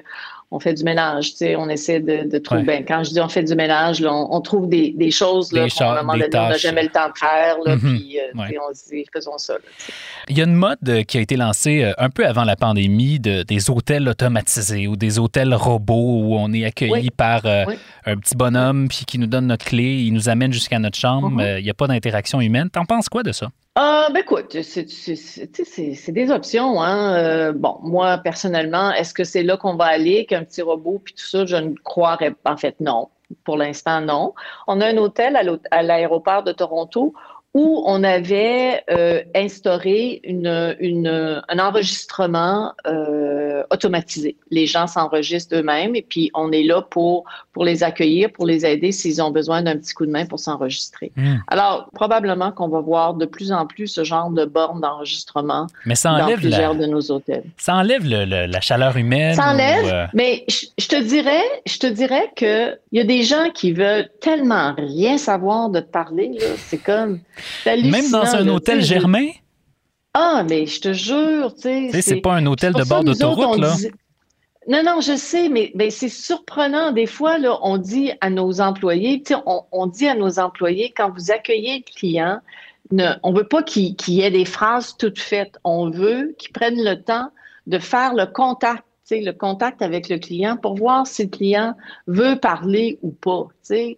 on 0.54 0.60
fait 0.60 0.74
du 0.74 0.84
ménage, 0.84 1.32
tu 1.32 1.38
sais, 1.38 1.56
on 1.56 1.68
essaie 1.68 1.98
de, 1.98 2.38
trouver. 2.38 2.62
Ben, 2.62 2.84
quand 2.86 3.02
je 3.02 3.10
dis 3.10 3.20
on 3.20 3.28
fait 3.28 3.42
du 3.42 3.56
ménage, 3.56 4.04
on, 4.08 4.40
trouve 4.40 4.68
des, 4.68 5.10
choses 5.10 5.52
là, 5.52 5.66
qu'on 5.68 6.08
on 6.08 6.16
n'a 6.16 6.56
jamais 6.56 6.84
le 6.84 6.90
temps 6.90 7.08
de 7.08 7.18
faire, 7.18 7.56
là, 7.64 7.74
mhm. 7.74 7.98
puis 7.98 8.18
euh, 8.20 8.60
on 8.70 8.72
se 8.72 8.88
dit 8.90 9.04
faisons 9.12 9.36
ça. 9.36 9.54
Il 10.28 10.38
y 10.38 10.40
a 10.40 10.44
une 10.44 10.54
mode 10.54 10.78
euh, 10.88 11.02
qui 11.02 11.18
a 11.18 11.20
été 11.20 11.36
lancée 11.36 11.82
euh, 11.82 11.92
un 11.98 12.08
peu 12.08 12.24
avant 12.24 12.44
la 12.44 12.54
pandémie 12.54 13.18
de, 13.18 13.42
des 13.42 13.68
hôtels 13.68 14.08
automatisés 14.08 14.86
ou 14.86 14.94
des 14.94 15.18
hôtels 15.18 15.54
robots 15.54 16.20
où 16.22 16.36
on 16.36 16.52
est 16.52 16.64
accueilli 16.64 17.10
par 17.10 17.42
un 17.44 18.16
petit 18.16 18.36
bonhomme 18.36 18.86
puis 18.88 19.04
qui 19.06 19.18
nous 19.18 19.26
donne 19.26 19.48
notre 19.48 19.64
clé, 19.64 20.02
il 20.04 20.12
nous 20.12 20.28
amène 20.28 20.52
jusqu'à 20.52 20.78
notre 20.78 20.98
chambre, 20.98 21.30
mhm. 21.30 21.58
il 21.58 21.64
n'y 21.64 21.70
a 21.70 21.74
pas 21.74 21.88
d'interaction 21.88 22.40
humaine. 22.40 22.70
T'en 22.70 22.84
penses 22.84 23.08
quoi 23.08 23.24
de 23.24 23.32
ça? 23.32 23.48
Ah, 23.76 24.08
ben 24.12 24.20
écoute, 24.20 24.56
c'est 24.62 26.12
des 26.12 26.30
options. 26.30 26.80
Hein? 26.80 27.16
Euh, 27.16 27.52
bon, 27.52 27.78
moi, 27.82 28.18
personnellement, 28.18 28.92
est-ce 28.92 29.12
que 29.12 29.24
c'est 29.24 29.42
là 29.42 29.56
qu'on 29.56 29.74
va 29.74 29.86
aller, 29.86 30.26
qu'un 30.26 30.44
petit 30.44 30.62
robot, 30.62 31.00
puis 31.04 31.14
tout 31.14 31.24
ça, 31.24 31.44
je 31.44 31.56
ne 31.56 31.74
croirais 31.82 32.30
pas. 32.30 32.52
En 32.52 32.56
fait, 32.56 32.78
non. 32.78 33.08
Pour 33.42 33.56
l'instant, 33.56 34.00
non. 34.00 34.34
On 34.68 34.80
a 34.80 34.86
un 34.86 34.96
hôtel 34.96 35.36
à 35.72 35.82
l'aéroport 35.82 36.44
de 36.44 36.52
Toronto 36.52 37.14
où 37.54 37.82
on 37.86 38.02
avait 38.02 38.82
euh, 38.90 39.22
instauré 39.34 40.20
une, 40.24 40.74
une, 40.80 41.40
un 41.48 41.58
enregistrement 41.60 42.72
euh, 42.86 43.62
automatisé. 43.70 44.36
Les 44.50 44.66
gens 44.66 44.88
s'enregistrent 44.88 45.54
eux-mêmes 45.56 45.94
et 45.94 46.02
puis 46.02 46.30
on 46.34 46.50
est 46.50 46.64
là 46.64 46.82
pour, 46.82 47.24
pour 47.52 47.64
les 47.64 47.84
accueillir, 47.84 48.30
pour 48.32 48.44
les 48.46 48.66
aider 48.66 48.90
s'ils 48.90 49.22
ont 49.22 49.30
besoin 49.30 49.62
d'un 49.62 49.76
petit 49.76 49.94
coup 49.94 50.04
de 50.04 50.10
main 50.10 50.26
pour 50.26 50.40
s'enregistrer. 50.40 51.12
Hmm. 51.16 51.36
Alors, 51.46 51.88
probablement 51.94 52.50
qu'on 52.50 52.68
va 52.68 52.80
voir 52.80 53.14
de 53.14 53.24
plus 53.24 53.52
en 53.52 53.66
plus 53.66 53.86
ce 53.86 54.02
genre 54.02 54.30
de 54.30 54.44
bornes 54.44 54.80
d'enregistrement 54.80 55.68
dans 55.86 56.26
plusieurs 56.40 56.74
la, 56.74 56.80
de 56.80 56.86
nos 56.86 57.10
hôtels. 57.12 57.44
ça 57.56 57.76
enlève 57.76 58.04
le- 58.04 58.24
le- 58.24 58.46
la 58.46 58.60
chaleur 58.60 58.96
humaine. 58.96 59.34
Ça 59.34 59.50
enlève, 59.52 59.84
ou, 59.84 59.88
euh, 59.88 60.06
mais 60.12 60.44
je, 60.48 60.66
je 60.78 60.88
te 60.88 61.00
dirais, 61.00 61.42
je 61.66 61.78
te 61.78 61.86
dirais 61.86 62.30
que 62.34 62.72
il 62.90 62.98
y 62.98 63.00
a 63.00 63.04
des 63.04 63.22
gens 63.22 63.50
qui 63.54 63.72
veulent 63.72 64.08
tellement 64.20 64.74
rien 64.76 65.18
savoir 65.18 65.68
de 65.70 65.80
te 65.80 65.90
parler 65.90 66.32
c'est 66.56 66.78
comme 66.78 67.20
même 67.90 68.10
dans 68.10 68.24
un 68.36 68.48
hôtel 68.48 68.82
germain, 68.82 69.28
Ah, 70.14 70.44
mais 70.48 70.66
je 70.66 70.80
te 70.80 70.92
jure, 70.92 71.54
tu 71.54 71.62
sais, 71.62 71.88
c'est 72.02 72.20
pas 72.20 72.34
un 72.34 72.46
hôtel 72.46 72.72
de 72.72 72.84
bord 72.84 73.02
d'autoroute, 73.04 73.58
là. 73.58 73.74
dit- 73.76 73.90
Non, 74.68 74.82
non, 74.84 75.00
je 75.00 75.16
sais, 75.16 75.48
mais, 75.48 75.72
mais 75.74 75.90
c'est 75.90 76.08
surprenant. 76.08 76.92
Des 76.92 77.06
fois, 77.06 77.36
là, 77.38 77.58
on 77.62 77.76
dit 77.78 78.12
à 78.20 78.30
nos 78.30 78.60
employés, 78.60 79.22
on, 79.44 79.62
on 79.72 79.86
dit 79.86 80.06
à 80.06 80.14
nos 80.14 80.38
employés, 80.38 80.92
quand 80.96 81.10
vous 81.10 81.30
accueillez 81.32 81.84
le 81.86 81.92
client, 81.98 82.38
ne, 82.92 83.10
on 83.22 83.32
veut 83.32 83.46
pas 83.48 83.62
qu'il 83.62 83.94
y 84.08 84.20
ait 84.22 84.30
des 84.30 84.44
phrases 84.44 84.96
toutes 84.96 85.18
faites. 85.18 85.58
On 85.64 85.90
veut 85.90 86.34
qu'ils 86.38 86.52
prennent 86.52 86.82
le 86.82 87.02
temps 87.02 87.28
de 87.66 87.78
faire 87.78 88.14
le 88.14 88.26
contact, 88.26 88.84
le 89.10 89.32
contact 89.32 89.82
avec 89.82 90.08
le 90.08 90.18
client 90.18 90.56
pour 90.56 90.76
voir 90.76 91.06
si 91.06 91.24
le 91.24 91.28
client 91.28 91.74
veut 92.06 92.36
parler 92.36 92.98
ou 93.02 93.10
pas, 93.10 93.48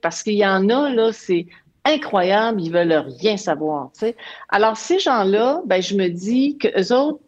parce 0.02 0.22
qu'il 0.22 0.34
y 0.34 0.46
en 0.46 0.68
a, 0.68 0.90
là, 0.90 1.12
c'est 1.12 1.46
incroyable, 1.86 2.60
ils 2.60 2.70
veulent 2.70 3.04
rien 3.20 3.36
savoir. 3.36 3.90
Alors, 4.50 4.76
ces 4.76 4.98
gens-là, 4.98 5.62
ben, 5.64 5.80
je 5.80 5.94
me 5.94 6.08
dis 6.08 6.58
que 6.58 6.68
eux 6.78 6.92
autres, 6.94 7.20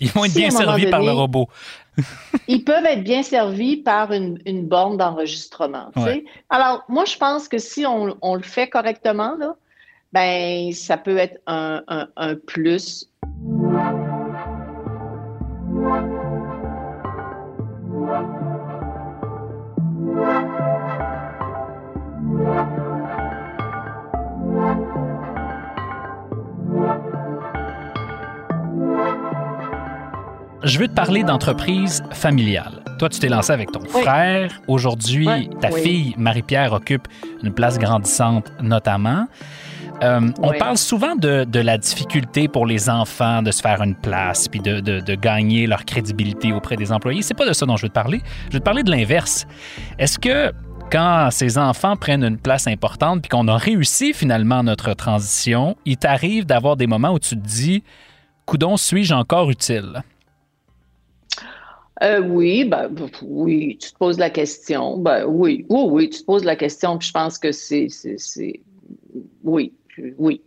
Ils 0.00 0.10
vont 0.10 0.24
être 0.24 0.32
si, 0.32 0.38
bien 0.38 0.50
servis 0.50 0.86
par 0.86 1.02
le 1.02 1.12
robot. 1.12 1.48
ils 2.48 2.64
peuvent 2.64 2.84
être 2.86 3.04
bien 3.04 3.22
servis 3.22 3.76
par 3.76 4.12
une, 4.12 4.38
une 4.46 4.66
borne 4.66 4.96
d'enregistrement. 4.96 5.90
Ouais. 5.96 6.24
Alors, 6.50 6.82
moi, 6.88 7.04
je 7.04 7.16
pense 7.16 7.48
que 7.48 7.58
si 7.58 7.84
on, 7.86 8.16
on 8.22 8.34
le 8.34 8.42
fait 8.42 8.68
correctement, 8.68 9.36
là, 9.38 9.54
ben, 10.12 10.72
ça 10.72 10.96
peut 10.96 11.16
être 11.18 11.40
un, 11.46 11.82
un- 11.88 12.08
un 12.16 12.34
plus. 12.36 13.08
Je 30.64 30.78
veux 30.78 30.88
te 30.88 30.94
parler 30.94 31.22
d'entreprise 31.24 32.02
familiale. 32.12 32.82
Toi, 32.98 33.08
tu 33.08 33.18
t'es 33.18 33.28
lancé 33.28 33.52
avec 33.52 33.70
ton 33.70 33.80
Oui. 33.94 34.02
frère. 34.02 34.50
Aujourd'hui, 34.66 35.26
ta 35.60 35.70
oui. 35.70 35.82
fille, 35.82 36.14
Marie-Pierre, 36.16 36.72
occupe 36.72 37.06
une 37.42 37.52
place 37.52 37.78
grandissante 37.78 38.50
notamment. 38.62 39.26
Euh, 40.02 40.30
On 40.42 40.52
parle 40.54 40.76
souvent 40.78 41.14
de, 41.16 41.44
de 41.44 41.60
la 41.60 41.78
difficulté 41.78 42.48
pour 42.48 42.66
les 42.66 42.88
enfants 42.90 43.42
de 43.42 43.50
se 43.50 43.60
faire 43.62 43.80
une 43.82 43.94
place 43.94 44.48
puis 44.48 44.60
de, 44.60 44.80
de- 44.80 45.00
de 45.00 45.14
gagner 45.14 45.66
leur 45.66 45.84
crédibilité 45.84 46.52
auprès 46.52 46.76
des 46.76 46.90
employés. 46.92 47.22
C'est 47.22 47.34
pas 47.34 47.46
de 47.46 47.52
ça 47.52 47.64
dont 47.66 47.76
je 47.76 47.82
veux 47.82 47.88
te 47.90 47.94
parler. 47.94 48.22
Je 48.48 48.54
veux 48.54 48.58
te 48.60 48.64
parler 48.64 48.82
de 48.82 48.90
l'inverse. 48.90 49.46
Est-ce 49.98 50.18
que 50.18 50.52
quand 50.90 51.28
ces 51.30 51.58
enfants 51.58 51.96
prennent 51.96 52.24
une 52.24 52.38
place 52.38 52.66
importante 52.66 53.22
puis 53.22 53.28
qu'on 53.28 53.46
a 53.48 53.56
réussi 53.56 54.12
finalement 54.14 54.62
notre 54.62 54.94
transition, 54.94 55.76
il 55.84 55.96
t'arrive 55.96 56.44
d'avoir 56.46 56.76
des 56.76 56.86
moments 56.86 57.10
où 57.12 57.18
tu 57.18 57.36
te 57.36 57.46
dis, 57.46 57.84
coudon, 58.46 58.76
suis-je 58.76 59.14
encore 59.14 59.50
utile? 59.50 60.02
Euh, 62.02 62.20
oui, 62.20 62.64
ben, 62.64 62.90
oui, 63.22 63.78
tu 63.80 63.92
te 63.92 63.96
poses 63.98 64.18
la 64.18 64.30
question. 64.30 64.98
Ben, 64.98 65.24
oui, 65.26 65.64
oui, 65.68 65.80
oui, 65.90 66.10
tu 66.10 66.20
te 66.20 66.24
poses 66.24 66.44
la 66.44 66.56
question, 66.56 66.98
puis 66.98 67.08
je 67.08 67.12
pense 67.12 67.38
que 67.38 67.52
c'est, 67.52 67.86
c'est, 67.88 68.18
c'est- 68.18 68.60
oui, 69.44 69.72
oui. 70.18 70.40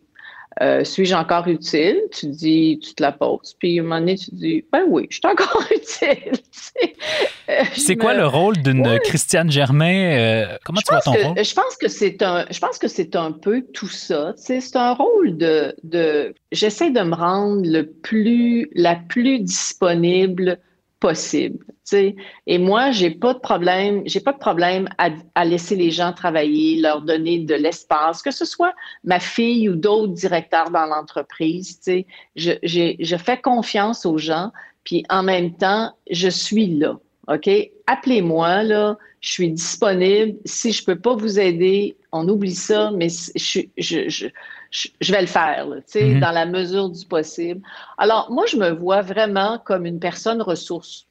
Euh, 0.60 0.84
suis-je 0.84 1.14
encore 1.14 1.48
utile? 1.48 2.02
Tu 2.12 2.26
dis, 2.28 2.80
tu 2.82 2.96
te 2.96 3.04
la 3.04 3.12
poses, 3.12 3.56
puis 3.60 3.78
à 3.78 3.82
un 3.82 3.86
moment 3.86 4.00
donné, 4.00 4.16
tu 4.18 4.32
dis, 4.34 4.66
ben 4.72 4.86
oui, 4.90 5.06
je 5.12 5.18
suis 5.18 5.28
encore 5.32 5.64
utile. 5.72 6.34
Euh, 7.50 7.64
C'est 7.76 7.96
quoi 7.96 8.14
me- 8.14 8.20
le 8.22 8.28
rôle 8.28 8.58
d'une. 8.58 9.00
Christiane 9.04 9.52
Germain? 9.52 10.48
comment 10.66 10.80
Je 10.80 10.86
tu 10.86 10.92
vois 10.94 11.02
ton 11.02 11.14
que, 11.14 11.28
rôle? 11.28 11.44
je 11.46 11.54
pense 11.54 11.78
que 11.78 11.88
c'est 11.88 12.22
un, 12.24 12.46
je 12.50 12.60
pense 12.60 12.80
que 12.80 12.88
c'est 12.88 13.16
un 13.16 13.32
peu 13.32 13.62
tout 13.72 13.88
ça. 13.88 14.34
C'est 14.36 14.76
un 14.76 14.94
rôle 14.96 15.38
de, 15.38 15.76
de, 15.84 16.34
j'essaie 16.52 16.90
de 16.90 17.02
me 17.02 17.14
rendre 17.16 17.62
le 17.70 17.86
plus, 17.86 18.70
la 18.74 18.96
plus 18.96 19.40
disponible 19.40 20.58
possible. 21.00 21.64
Tu 21.68 21.76
sais. 21.84 22.16
Et 22.48 22.58
moi, 22.58 22.92
j'ai 22.92 23.12
pas 23.12 23.34
de 23.34 23.40
problème, 23.40 24.02
j'ai 24.06 24.20
pas 24.20 24.34
de 24.34 24.38
problème 24.38 24.90
à, 24.98 25.46
laisser 25.46 25.76
les 25.76 25.92
gens 25.92 26.12
travailler, 26.12 26.82
leur 26.82 27.02
donner 27.02 27.40
de 27.40 27.56
l'espace, 27.56 28.22
que 28.22 28.32
ce 28.32 28.46
soit 28.46 28.74
ma 29.04 29.20
fille 29.20 29.70
ou 29.70 29.76
d'autres 29.76 30.14
directeurs 30.14 30.72
dans 30.72 30.86
l'entreprise. 30.86 31.80
Je, 32.36 32.52
je 32.64 33.18
fais 33.18 33.40
confiance 33.40 34.06
aux 34.06 34.18
gens, 34.18 34.52
puis 34.84 35.04
en 35.10 35.24
même 35.24 35.56
temps, 35.56 35.94
je 36.10 36.30
suis 36.30 36.68
là. 36.68 37.00
OK? 37.28 37.50
Appelez-moi, 37.88 38.64
là. 38.64 38.98
Je 39.28 39.34
suis 39.34 39.52
disponible. 39.52 40.38
Si 40.46 40.72
je 40.72 40.86
peux 40.86 40.98
pas 40.98 41.14
vous 41.14 41.38
aider, 41.38 41.98
on 42.14 42.26
oublie 42.30 42.56
ça, 42.56 42.92
mais 42.92 43.10
je, 43.10 43.60
je, 43.78 44.08
je, 44.08 44.28
je, 44.72 44.88
je 45.02 45.12
vais 45.12 45.20
le 45.22 45.28
faire, 45.28 45.68
là, 45.68 45.76
Mhm. 45.96 46.20
dans 46.22 46.32
la 46.32 46.46
mesure 46.46 46.90
du 46.90 47.06
possible. 47.06 47.60
Alors, 47.98 48.32
moi, 48.32 48.46
je 48.48 48.56
me 48.56 48.70
vois 48.70 49.02
vraiment 49.02 49.60
comme 49.66 49.86
une 49.86 50.00
personne 50.00 50.42
ressource. 50.42 51.06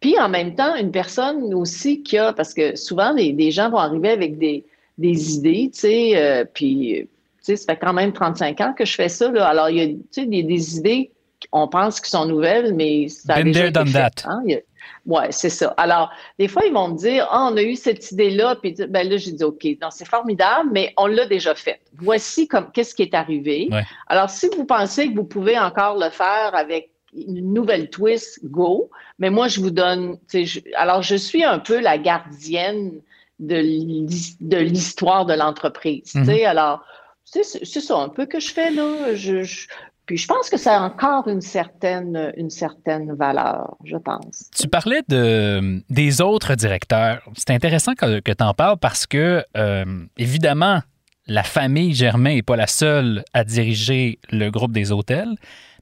Puis 0.00 0.18
en 0.20 0.28
même 0.28 0.54
temps, 0.54 0.76
une 0.76 0.92
personne 0.92 1.54
aussi 1.54 2.02
qui 2.02 2.18
a, 2.18 2.32
parce 2.34 2.52
que 2.52 2.76
souvent, 2.76 3.14
des, 3.14 3.32
des 3.32 3.50
gens 3.50 3.70
vont 3.70 3.78
arriver 3.78 4.10
avec 4.10 4.36
des, 4.38 4.64
des 4.98 5.34
idées, 5.34 5.70
tu 5.72 5.80
sais, 5.80 6.12
euh, 6.16 6.44
puis, 6.44 7.08
tu 7.08 7.08
sais, 7.40 7.56
ça 7.56 7.72
fait 7.72 7.80
quand 7.80 7.94
même 7.94 8.12
35 8.12 8.60
ans 8.60 8.74
que 8.76 8.84
je 8.84 8.94
fais 8.94 9.08
ça, 9.08 9.30
là. 9.32 9.46
Alors, 9.48 9.70
il 9.70 9.76
y 9.78 9.80
a, 9.80 9.86
tu 9.86 9.96
sais, 10.10 10.26
des, 10.26 10.42
des 10.42 10.76
idées, 10.76 11.10
on 11.52 11.66
pense 11.68 12.00
qu'ils 12.00 12.10
sont 12.10 12.26
nouvelles, 12.26 12.74
mais 12.74 13.08
ça 13.08 13.32
a 13.34 13.42
Been 13.42 13.52
déjà 13.52 13.66
été 13.68 13.86
fait, 13.86 13.92
that. 13.92 14.28
hein. 14.28 14.42
Il 14.46 14.52
y 14.52 14.54
a- 14.56 14.60
Ouais, 15.06 15.28
c'est 15.30 15.50
ça. 15.50 15.74
Alors, 15.76 16.10
des 16.38 16.48
fois, 16.48 16.62
ils 16.66 16.72
vont 16.72 16.88
me 16.88 16.96
dire, 16.96 17.26
ah, 17.30 17.48
on 17.50 17.56
a 17.56 17.62
eu 17.62 17.76
cette 17.76 18.10
idée-là, 18.12 18.56
puis 18.56 18.74
ben 18.88 19.08
là, 19.08 19.16
j'ai 19.16 19.32
dit, 19.32 19.44
OK, 19.44 19.64
non, 19.80 19.88
c'est 19.90 20.06
formidable, 20.06 20.70
mais 20.72 20.92
on 20.96 21.06
l'a 21.06 21.26
déjà 21.26 21.54
fait. 21.54 21.80
Voici 21.96 22.46
comme 22.48 22.70
qu'est-ce 22.72 22.94
qui 22.94 23.02
est 23.02 23.14
arrivé. 23.14 23.68
Ouais. 23.70 23.82
Alors, 24.08 24.30
si 24.30 24.48
vous 24.56 24.64
pensez 24.64 25.08
que 25.10 25.14
vous 25.14 25.24
pouvez 25.24 25.58
encore 25.58 25.96
le 25.98 26.10
faire 26.10 26.50
avec 26.54 26.90
une 27.12 27.52
nouvelle 27.52 27.90
twist, 27.90 28.38
go. 28.44 28.88
Mais 29.18 29.30
moi, 29.30 29.48
je 29.48 29.60
vous 29.60 29.70
donne, 29.72 30.16
je- 30.32 30.60
alors 30.76 31.02
je 31.02 31.16
suis 31.16 31.42
un 31.42 31.58
peu 31.58 31.80
la 31.80 31.98
gardienne 31.98 33.00
de 33.40 33.56
l'his- 33.56 34.36
de 34.40 34.58
l'histoire 34.58 35.26
de 35.26 35.34
l'entreprise. 35.34 36.12
tu 36.12 36.24
sais. 36.24 36.44
Alors, 36.44 36.84
c'est 37.24 37.42
c'est 37.44 37.80
ça 37.80 37.96
un 37.96 38.08
peu 38.10 38.26
que 38.26 38.38
je 38.38 38.52
fais 38.52 38.70
là. 38.70 39.14
Je, 39.14 39.42
je- 39.42 39.66
puis 40.10 40.16
je 40.16 40.26
pense 40.26 40.50
que 40.50 40.56
ça 40.56 40.76
a 40.76 40.80
encore 40.80 41.28
une 41.28 41.40
certaine, 41.40 42.32
une 42.36 42.50
certaine 42.50 43.14
valeur, 43.14 43.76
je 43.84 43.96
pense. 43.96 44.50
Tu 44.58 44.66
parlais 44.66 45.02
de, 45.08 45.84
des 45.88 46.20
autres 46.20 46.56
directeurs. 46.56 47.22
C'est 47.36 47.50
intéressant 47.50 47.94
que, 47.94 48.18
tu 48.18 48.42
en 48.42 48.52
parles 48.52 48.78
parce 48.78 49.06
que, 49.06 49.44
euh, 49.56 49.84
évidemment, 50.16 50.80
la 51.28 51.44
famille 51.44 51.94
Germain 51.94 52.34
n'est 52.34 52.42
pas 52.42 52.56
la 52.56 52.66
seule 52.66 53.22
à 53.34 53.44
diriger 53.44 54.18
le 54.32 54.50
groupe 54.50 54.72
des 54.72 54.90
hôtels. 54.90 55.36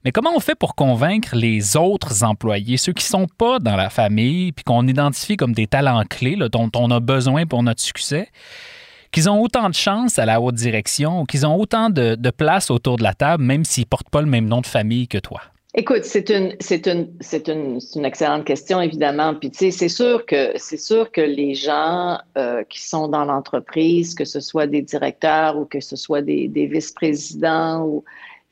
Mais 0.05 0.13
comment 0.13 0.37
on 0.37 0.41
fait 0.41 0.55
pour 0.55 0.75
convaincre 0.75 1.35
les 1.35 1.79
autres 1.79 2.23
employés, 2.23 2.77
ceux 2.77 2.93
qui 2.93 3.07
ne 3.07 3.21
sont 3.21 3.29
pas 3.39 3.59
dans 3.59 3.77
la 3.77 3.89
famille, 3.89 4.53
puis 4.53 4.63
qu'on 4.63 4.87
identifie 4.87 5.39
comme 5.39 5.55
des 5.55 5.67
talents 5.67 6.05
clés 6.05 6.37
dont 6.53 6.71
on 6.77 6.91
a 6.91 7.01
besoin 7.01 7.47
pour 7.47 7.63
notre 7.63 7.81
succès, 7.81 8.29
qu'ils 9.19 9.29
ont 9.29 9.43
autant 9.43 9.69
de 9.69 9.75
chance 9.75 10.21
à 10.21 10.27
la 10.27 10.41
haute 10.41 10.55
direction, 10.55 11.25
qu'ils 11.25 11.45
ont 11.45 11.57
autant 11.57 11.91
de, 11.91 12.15
de 12.15 12.31
place 12.31 12.71
autour 12.71 12.99
de 12.99 13.03
la 13.03 13.15
table, 13.15 13.43
même 13.43 13.65
s'ils 13.65 13.83
ne 13.83 13.89
portent 13.89 14.11
pas 14.11 14.21
le 14.21 14.29
même 14.29 14.47
nom 14.47 14.61
de 14.61 14.67
famille 14.67 15.09
que 15.09 15.19
toi? 15.19 15.41
Écoute, 15.75 16.05
c'est 16.05 16.31
une, 16.31 16.55
c'est 16.61 16.87
une, 16.87 17.09
c'est 17.19 17.49
une, 17.49 17.81
une 17.97 18.05
excellente 18.05 18.45
question, 18.45 18.81
évidemment. 18.81 19.35
Puis, 19.35 19.51
tu 19.51 19.59
sais, 19.59 19.71
c'est 19.73 19.89
sûr 19.89 20.25
que, 20.25 20.53
c'est 20.55 20.77
sûr 20.77 21.11
que 21.11 21.21
les 21.21 21.57
gens 21.57 22.19
euh, 22.37 22.63
qui 22.71 22.81
sont 22.81 23.09
dans 23.09 23.25
l'entreprise, 23.25 24.15
que 24.15 24.25
ce 24.25 24.39
soit 24.39 24.69
des 24.69 24.83
directeurs 24.83 25.59
ou 25.59 25.65
que 25.65 25.81
ce 25.81 25.97
soit 25.97 26.23
des, 26.23 26.47
des 26.47 26.67
vice-présidents, 26.67 27.83
ou 27.83 28.05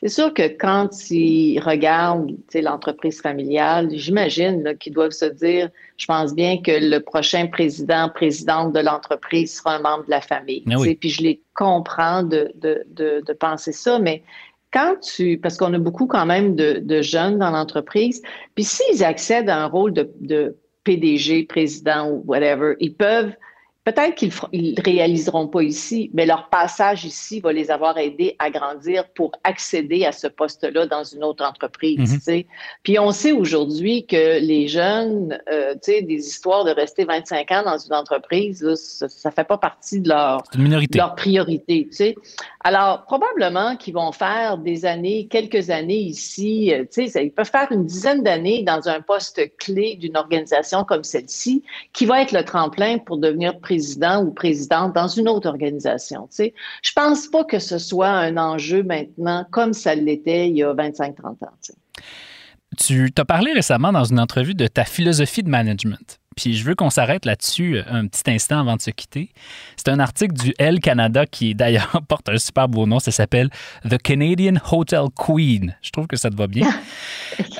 c'est 0.02 0.08
sûr 0.08 0.34
que 0.34 0.46
quand 0.46 0.90
ils 1.10 1.58
regardent, 1.58 2.30
l'entreprise 2.54 3.20
familiale, 3.20 3.88
j'imagine 3.92 4.76
qu'ils 4.78 4.92
doivent 4.92 5.12
se 5.12 5.24
dire, 5.24 5.70
je 5.96 6.06
pense 6.06 6.34
bien 6.34 6.60
que 6.60 6.70
le 6.70 6.98
prochain 6.98 7.46
président, 7.46 8.10
présidente 8.14 8.74
de 8.74 8.80
l'entreprise 8.80 9.56
sera 9.56 9.76
un 9.76 9.80
membre 9.80 10.04
de 10.04 10.10
la 10.10 10.20
famille. 10.20 10.62
Ah 10.70 10.74
oui. 10.78 10.94
Puis 10.96 11.08
je 11.08 11.22
les 11.22 11.40
comprends 11.54 12.22
de, 12.22 12.52
de, 12.56 12.84
de, 12.90 13.22
de 13.26 13.32
penser 13.32 13.72
ça, 13.72 13.98
mais 13.98 14.22
quand 14.72 14.96
tu, 15.00 15.38
parce 15.38 15.56
qu'on 15.56 15.72
a 15.72 15.78
beaucoup 15.78 16.06
quand 16.06 16.26
même 16.26 16.54
de, 16.54 17.00
jeunes 17.00 17.38
dans 17.38 17.50
l'entreprise, 17.50 18.20
puis 18.54 18.64
s'ils 18.64 19.02
accèdent 19.02 19.48
à 19.48 19.56
un 19.56 19.66
rôle 19.66 19.94
de, 19.94 20.10
de 20.20 20.56
PDG, 20.84 21.44
président 21.44 22.10
ou 22.10 22.22
whatever, 22.26 22.74
ils 22.80 22.94
peuvent, 22.94 23.32
Peut-être 23.86 24.16
qu'ils 24.16 24.32
ne 24.52 24.82
réaliseront 24.82 25.46
pas 25.46 25.62
ici, 25.62 26.10
mais 26.12 26.26
leur 26.26 26.48
passage 26.48 27.04
ici 27.04 27.38
va 27.38 27.52
les 27.52 27.70
avoir 27.70 27.96
aidés 27.98 28.34
à 28.40 28.50
grandir 28.50 29.08
pour 29.10 29.30
accéder 29.44 30.04
à 30.04 30.10
ce 30.10 30.26
poste-là 30.26 30.86
dans 30.86 31.04
une 31.04 31.22
autre 31.22 31.44
entreprise. 31.44 32.20
Mhm. 32.26 32.42
Puis 32.82 32.98
on 32.98 33.12
sait 33.12 33.30
aujourd'hui 33.30 34.04
que 34.04 34.40
les 34.40 34.66
jeunes, 34.66 35.38
euh, 35.48 35.76
des 35.86 36.18
histoires 36.18 36.64
de 36.64 36.72
rester 36.72 37.04
25 37.04 37.48
ans 37.52 37.62
dans 37.64 37.78
une 37.78 37.94
entreprise, 37.94 38.74
ça 38.74 39.06
ne 39.06 39.32
fait 39.32 39.44
pas 39.44 39.56
partie 39.56 40.00
de 40.00 40.08
leur, 40.08 40.42
leur 40.92 41.14
priorité. 41.14 41.88
Alors, 42.64 43.04
probablement 43.04 43.76
qu'ils 43.76 43.94
vont 43.94 44.10
faire 44.10 44.58
des 44.58 44.84
années, 44.84 45.28
quelques 45.30 45.70
années 45.70 46.00
ici. 46.00 46.74
Euh, 46.74 46.84
ils 46.96 47.30
peuvent 47.30 47.48
faire 47.48 47.70
une 47.70 47.86
dizaine 47.86 48.24
d'années 48.24 48.64
dans 48.64 48.88
un 48.88 49.00
poste 49.00 49.40
clé 49.58 49.94
d'une 49.94 50.16
organisation 50.16 50.82
comme 50.82 51.04
celle-ci, 51.04 51.62
qui 51.92 52.04
va 52.04 52.22
être 52.22 52.32
le 52.32 52.44
tremplin 52.44 52.98
pour 52.98 53.18
devenir 53.18 53.60
président 53.60 53.75
président 53.76 54.24
ou 54.24 54.30
présidente 54.30 54.94
dans 54.94 55.08
une 55.08 55.28
autre 55.28 55.48
organisation. 55.48 56.26
Sais. 56.30 56.54
Je 56.82 56.92
pense 56.92 57.26
pas 57.26 57.44
que 57.44 57.58
ce 57.58 57.78
soit 57.78 58.08
un 58.08 58.36
enjeu 58.36 58.82
maintenant 58.82 59.44
comme 59.50 59.72
ça 59.72 59.94
l'était 59.94 60.48
il 60.48 60.56
y 60.56 60.62
a 60.62 60.72
25-30 60.72 61.44
ans. 61.44 61.52
Tu 62.78 63.12
t'as 63.12 63.24
parlé 63.24 63.52
récemment 63.52 63.92
dans 63.92 64.04
une 64.04 64.18
entrevue 64.18 64.54
de 64.54 64.66
ta 64.66 64.84
philosophie 64.84 65.42
de 65.42 65.50
management. 65.50 66.18
Puis 66.36 66.54
je 66.54 66.64
veux 66.64 66.74
qu'on 66.74 66.90
s'arrête 66.90 67.24
là-dessus 67.24 67.78
euh, 67.78 67.82
un 67.90 68.06
petit 68.06 68.30
instant 68.30 68.60
avant 68.60 68.76
de 68.76 68.82
se 68.82 68.90
quitter. 68.90 69.30
C'est 69.76 69.88
un 69.88 69.98
article 69.98 70.34
du 70.34 70.54
L 70.58 70.80
Canada 70.80 71.24
qui 71.24 71.54
d'ailleurs 71.56 72.02
porte 72.08 72.28
un 72.28 72.36
super 72.36 72.68
beau 72.68 72.86
nom. 72.86 72.98
Ça 72.98 73.10
s'appelle 73.10 73.48
The 73.88 73.96
Canadian 73.96 74.56
Hotel 74.70 75.06
Queen. 75.16 75.74
Je 75.80 75.90
trouve 75.90 76.06
que 76.06 76.16
ça 76.16 76.30
te 76.30 76.36
va 76.36 76.46
bien. 76.46 76.68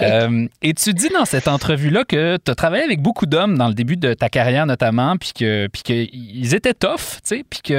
Euh, 0.00 0.47
et 0.62 0.73
tu 0.75 0.95
dis 0.95 1.09
dans 1.09 1.25
cette 1.25 1.49
entrevue-là 1.49 2.04
que 2.04 2.38
tu 2.42 2.50
as 2.50 2.54
travaillé 2.54 2.83
avec 2.83 3.00
beaucoup 3.00 3.26
d'hommes 3.26 3.59
dans 3.59 3.68
le 3.68 3.75
début 3.75 3.97
de 3.97 4.14
ta 4.14 4.28
carrière 4.28 4.64
notamment, 4.64 5.16
puis 5.16 5.33
que 5.35 5.68
puis 5.68 5.83
qu'ils 5.83 6.54
étaient 6.54 6.75
tough, 6.75 6.97
tu 6.97 7.21
sais, 7.25 7.45
puis 7.49 7.61
qu'il 7.61 7.76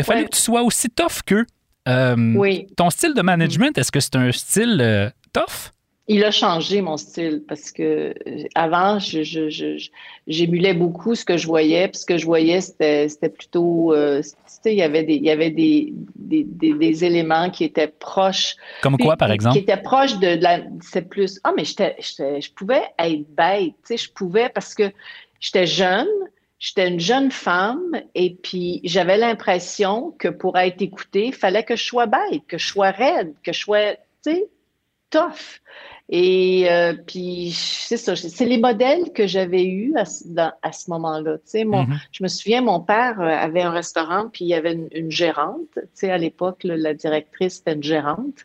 a 0.00 0.02
fallu 0.02 0.24
que 0.24 0.30
tu 0.30 0.40
sois 0.40 0.62
aussi 0.62 0.90
tough 0.90 1.22
qu'eux. 1.24 1.46
Euh, 1.88 2.34
oui. 2.36 2.66
Ton 2.76 2.90
style 2.90 3.14
de 3.14 3.22
management, 3.22 3.76
est-ce 3.78 3.90
que 3.90 4.00
c'est 4.00 4.16
un 4.16 4.30
style 4.32 5.12
tough? 5.32 5.72
Il 6.10 6.24
a 6.24 6.32
changé 6.32 6.80
mon 6.82 6.96
style 6.96 7.44
parce 7.46 7.70
que 7.70 7.82
euh, 8.26 8.44
avant, 8.56 8.98
j'émulais 8.98 10.74
beaucoup 10.74 11.14
ce 11.14 11.24
que 11.24 11.36
je 11.36 11.46
voyais. 11.46 11.86
Puis 11.86 12.00
ce 12.00 12.06
que 12.06 12.18
je 12.18 12.26
voyais, 12.26 12.60
c'était 12.60 13.28
plutôt, 13.28 13.94
euh, 13.94 14.20
il 14.64 14.72
y 14.74 14.82
avait 14.82 15.04
des, 15.04 15.14
il 15.14 15.22
y 15.22 15.30
avait 15.30 15.50
des, 15.50 15.94
des, 16.16 17.04
éléments 17.04 17.48
qui 17.50 17.62
étaient 17.62 17.86
proches. 17.86 18.56
Comme 18.82 18.98
quoi, 18.98 19.16
par 19.16 19.30
exemple? 19.30 19.54
Qui 19.54 19.62
étaient 19.62 19.80
proches 19.80 20.18
de, 20.18 20.42
la, 20.42 20.62
c'est 20.82 21.08
plus, 21.08 21.38
ah, 21.44 21.52
mais 21.56 21.64
j'étais, 21.64 21.96
je 22.00 22.52
pouvais 22.54 22.82
être 22.98 23.24
bête, 23.36 23.74
tu 23.86 23.96
sais, 23.96 23.96
je 23.96 24.10
pouvais 24.10 24.48
parce 24.48 24.74
que 24.74 24.90
j'étais 25.38 25.66
jeune, 25.66 26.08
j'étais 26.58 26.88
une 26.88 26.98
jeune 26.98 27.30
femme 27.30 28.02
et 28.16 28.34
puis 28.34 28.80
j'avais 28.82 29.16
l'impression 29.16 30.12
que 30.18 30.26
pour 30.26 30.58
être 30.58 30.82
écoutée, 30.82 31.26
il 31.26 31.34
fallait 31.34 31.62
que 31.62 31.76
je 31.76 31.84
sois 31.84 32.06
bête, 32.06 32.42
que 32.48 32.58
je 32.58 32.66
sois 32.66 32.90
raide, 32.90 33.32
que 33.44 33.52
je 33.52 33.60
sois, 33.60 33.92
tu 34.24 34.32
sais, 34.32 34.48
tough. 35.10 35.60
Et 36.12 36.68
euh, 36.68 36.94
puis, 37.06 37.52
c'est 37.54 37.96
ça, 37.96 38.16
c'est 38.16 38.44
les 38.44 38.58
modèles 38.58 39.12
que 39.12 39.28
j'avais 39.28 39.62
eus 39.64 39.94
à, 39.96 40.56
à 40.60 40.72
ce 40.72 40.90
moment-là. 40.90 41.36
Tu 41.48 41.64
mon, 41.64 41.84
mm-hmm. 41.84 41.98
Je 42.10 42.22
me 42.24 42.28
souviens, 42.28 42.62
mon 42.62 42.80
père 42.80 43.20
euh, 43.20 43.28
avait 43.28 43.62
un 43.62 43.70
restaurant, 43.70 44.28
puis 44.28 44.44
il 44.44 44.48
y 44.48 44.54
avait 44.54 44.76
une, 44.90 45.10
gérante. 45.10 45.68
Tu 45.74 45.80
sais, 45.94 46.10
à 46.10 46.18
l'époque, 46.18 46.62
la 46.64 46.94
directrice, 46.94 47.58
c'était 47.58 47.74
une 47.74 47.84
gérante. 47.84 48.44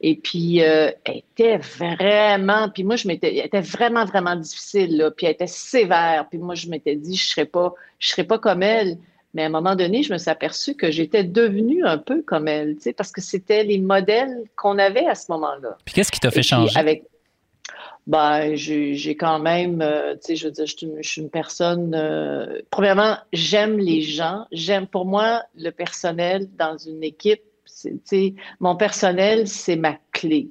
Et 0.00 0.14
puis, 0.14 0.62
euh, 0.62 0.92
elle 1.04 1.22
était 1.36 1.56
vraiment, 1.56 2.68
puis 2.68 2.84
moi, 2.84 2.94
je 2.94 3.08
m'étais, 3.08 3.36
elle 3.36 3.46
était 3.46 3.60
vraiment, 3.60 4.04
vraiment 4.04 4.36
difficile, 4.36 4.96
là, 4.96 5.10
puis 5.10 5.26
elle 5.26 5.32
était 5.32 5.48
sévère. 5.48 6.28
Puis 6.30 6.38
moi, 6.38 6.54
je 6.54 6.68
m'étais 6.68 6.94
dit, 6.94 7.16
je 7.16 7.24
ne 7.24 7.28
serais, 7.30 7.46
pas, 7.46 7.74
je 7.98 8.08
serais 8.08 8.24
pas 8.24 8.38
comme 8.38 8.62
elle. 8.62 8.98
Mais 9.34 9.42
à 9.42 9.46
un 9.46 9.50
moment 9.50 9.76
donné, 9.76 10.02
je 10.02 10.12
me 10.12 10.18
suis 10.18 10.30
aperçue 10.30 10.74
que 10.74 10.90
j'étais 10.90 11.24
devenue 11.24 11.84
un 11.84 11.98
peu 11.98 12.22
comme 12.22 12.48
elle, 12.48 12.76
tu 12.76 12.82
sais, 12.82 12.92
parce 12.92 13.12
que 13.12 13.20
c'était 13.20 13.62
les 13.62 13.78
modèles 13.78 14.44
qu'on 14.56 14.78
avait 14.78 15.06
à 15.06 15.14
ce 15.14 15.30
moment-là. 15.30 15.76
Puis 15.84 15.94
qu'est-ce 15.94 16.10
qui 16.10 16.20
t'a 16.20 16.30
fait 16.30 16.42
changer? 16.42 16.76
Avec, 16.78 17.04
ben, 18.06 18.56
j'ai 18.56 19.16
quand 19.16 19.38
même, 19.38 19.82
euh, 19.82 20.14
tu 20.14 20.20
sais, 20.22 20.36
je 20.36 20.46
veux 20.46 20.52
dire, 20.52 20.66
je 20.66 20.74
suis 21.02 21.20
une, 21.20 21.30
personne. 21.30 21.94
Euh, 21.94 22.60
premièrement, 22.70 23.16
j'aime 23.32 23.78
les 23.78 24.00
gens. 24.00 24.46
J'aime, 24.50 24.86
pour 24.86 25.06
moi, 25.06 25.44
le 25.56 25.70
personnel 25.70 26.48
dans 26.58 26.76
une 26.76 27.04
équipe, 27.04 27.42
mon 28.58 28.76
personnel, 28.76 29.46
c'est 29.46 29.76
ma 29.76 29.96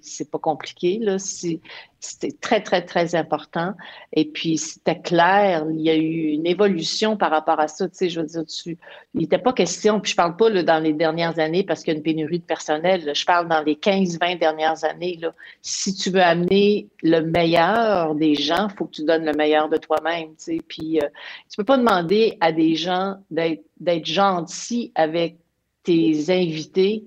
C'est 0.02 0.30
pas 0.30 0.40
compliqué. 0.40 1.00
Là. 1.00 1.18
C'était 1.20 2.32
très, 2.32 2.62
très, 2.62 2.86
très 2.86 3.16
important. 3.16 3.74
Et 4.14 4.26
puis, 4.26 4.58
c'était 4.58 5.00
clair. 5.00 5.66
Il 5.72 5.82
y 5.82 5.90
a 5.90 5.96
eu 5.96 6.30
une 6.30 6.46
évolution 6.46 7.18
par 7.18 7.30
rapport 7.32 7.60
à 7.60 7.68
ça. 7.68 7.88
Tu 7.90 7.96
sais, 7.96 8.10
je 8.10 8.22
veux 8.22 8.26
dire, 8.26 8.46
tu, 8.46 8.78
il 9.14 9.22
n'était 9.22 9.38
pas 9.38 9.54
question, 9.54 10.00
puis 10.00 10.12
je 10.12 10.16
parle 10.16 10.38
pas 10.38 10.50
là, 10.50 10.64
dans 10.64 10.80
les 10.80 10.94
dernières 10.94 11.40
années 11.40 11.64
parce 11.64 11.84
qu'il 11.84 11.94
y 11.94 11.96
a 11.96 11.98
une 11.98 12.04
pénurie 12.04 12.40
de 12.40 12.46
personnel. 12.46 13.12
je 13.14 13.26
parle 13.26 13.48
dans 13.50 13.62
les 13.62 13.76
15-20 13.76 14.40
dernières 14.40 14.84
années. 14.84 15.18
Là. 15.22 15.34
Si 15.62 15.94
tu 15.94 16.10
veux 16.10 16.22
amener 16.22 16.88
le 17.04 17.22
meilleur 17.22 18.16
des 18.16 18.36
gens, 18.36 18.68
il 18.70 18.76
faut 18.78 18.86
que 18.86 18.96
tu 18.96 19.06
donnes 19.06 19.26
le 19.26 19.34
meilleur 19.34 19.70
de 19.70 19.78
toi-même. 19.78 20.30
Tu 20.30 20.36
sais. 20.38 20.60
Puis, 20.68 21.00
euh, 21.02 21.08
tu 21.50 21.58
peux 21.58 21.66
pas 21.66 21.78
demander 21.78 22.38
à 22.40 22.52
des 22.52 22.76
gens 22.76 23.16
d'être 23.30 24.06
gentils 24.06 24.92
avec 24.96 25.38
tes 25.84 26.30
invités 26.30 27.04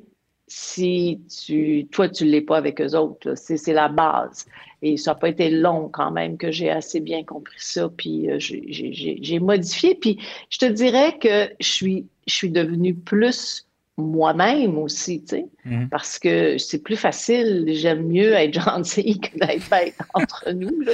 si 0.54 1.18
tu, 1.46 1.86
toi, 1.90 2.10
tu 2.10 2.24
ne 2.26 2.30
l'es 2.30 2.42
pas 2.42 2.58
avec 2.58 2.80
eux 2.80 2.94
autres. 2.94 3.34
C'est 3.36 3.72
la 3.72 3.88
base. 3.88 4.46
Et 4.82 4.98
ça 4.98 5.12
n'a 5.12 5.14
pas 5.14 5.30
été 5.30 5.48
long 5.48 5.88
quand 5.88 6.10
même 6.10 6.36
que 6.36 6.50
j'ai 6.50 6.68
assez 6.68 7.00
bien 7.00 7.24
compris 7.24 7.56
ça. 7.56 7.88
Puis 7.88 8.30
euh, 8.30 8.36
j'ai 8.38 9.38
modifié. 9.40 9.94
Puis 9.94 10.18
je 10.50 10.58
te 10.58 10.66
dirais 10.66 11.18
que 11.18 11.50
je 11.58 11.68
suis, 11.68 12.06
je 12.26 12.34
suis 12.34 12.50
devenue 12.50 12.94
plus 12.94 13.66
moi-même 13.98 14.78
aussi, 14.78 15.20
tu 15.20 15.36
sais, 15.36 15.46
mhm. 15.66 15.88
parce 15.90 16.18
que 16.18 16.56
c'est 16.56 16.82
plus 16.82 16.96
facile, 16.96 17.64
j'aime 17.68 18.06
mieux 18.06 18.32
être 18.32 18.54
gentil 18.54 19.20
que 19.20 19.38
d'être 19.38 19.68
bête 19.68 19.94
entre 20.14 20.50
nous. 20.50 20.80
Là, 20.80 20.92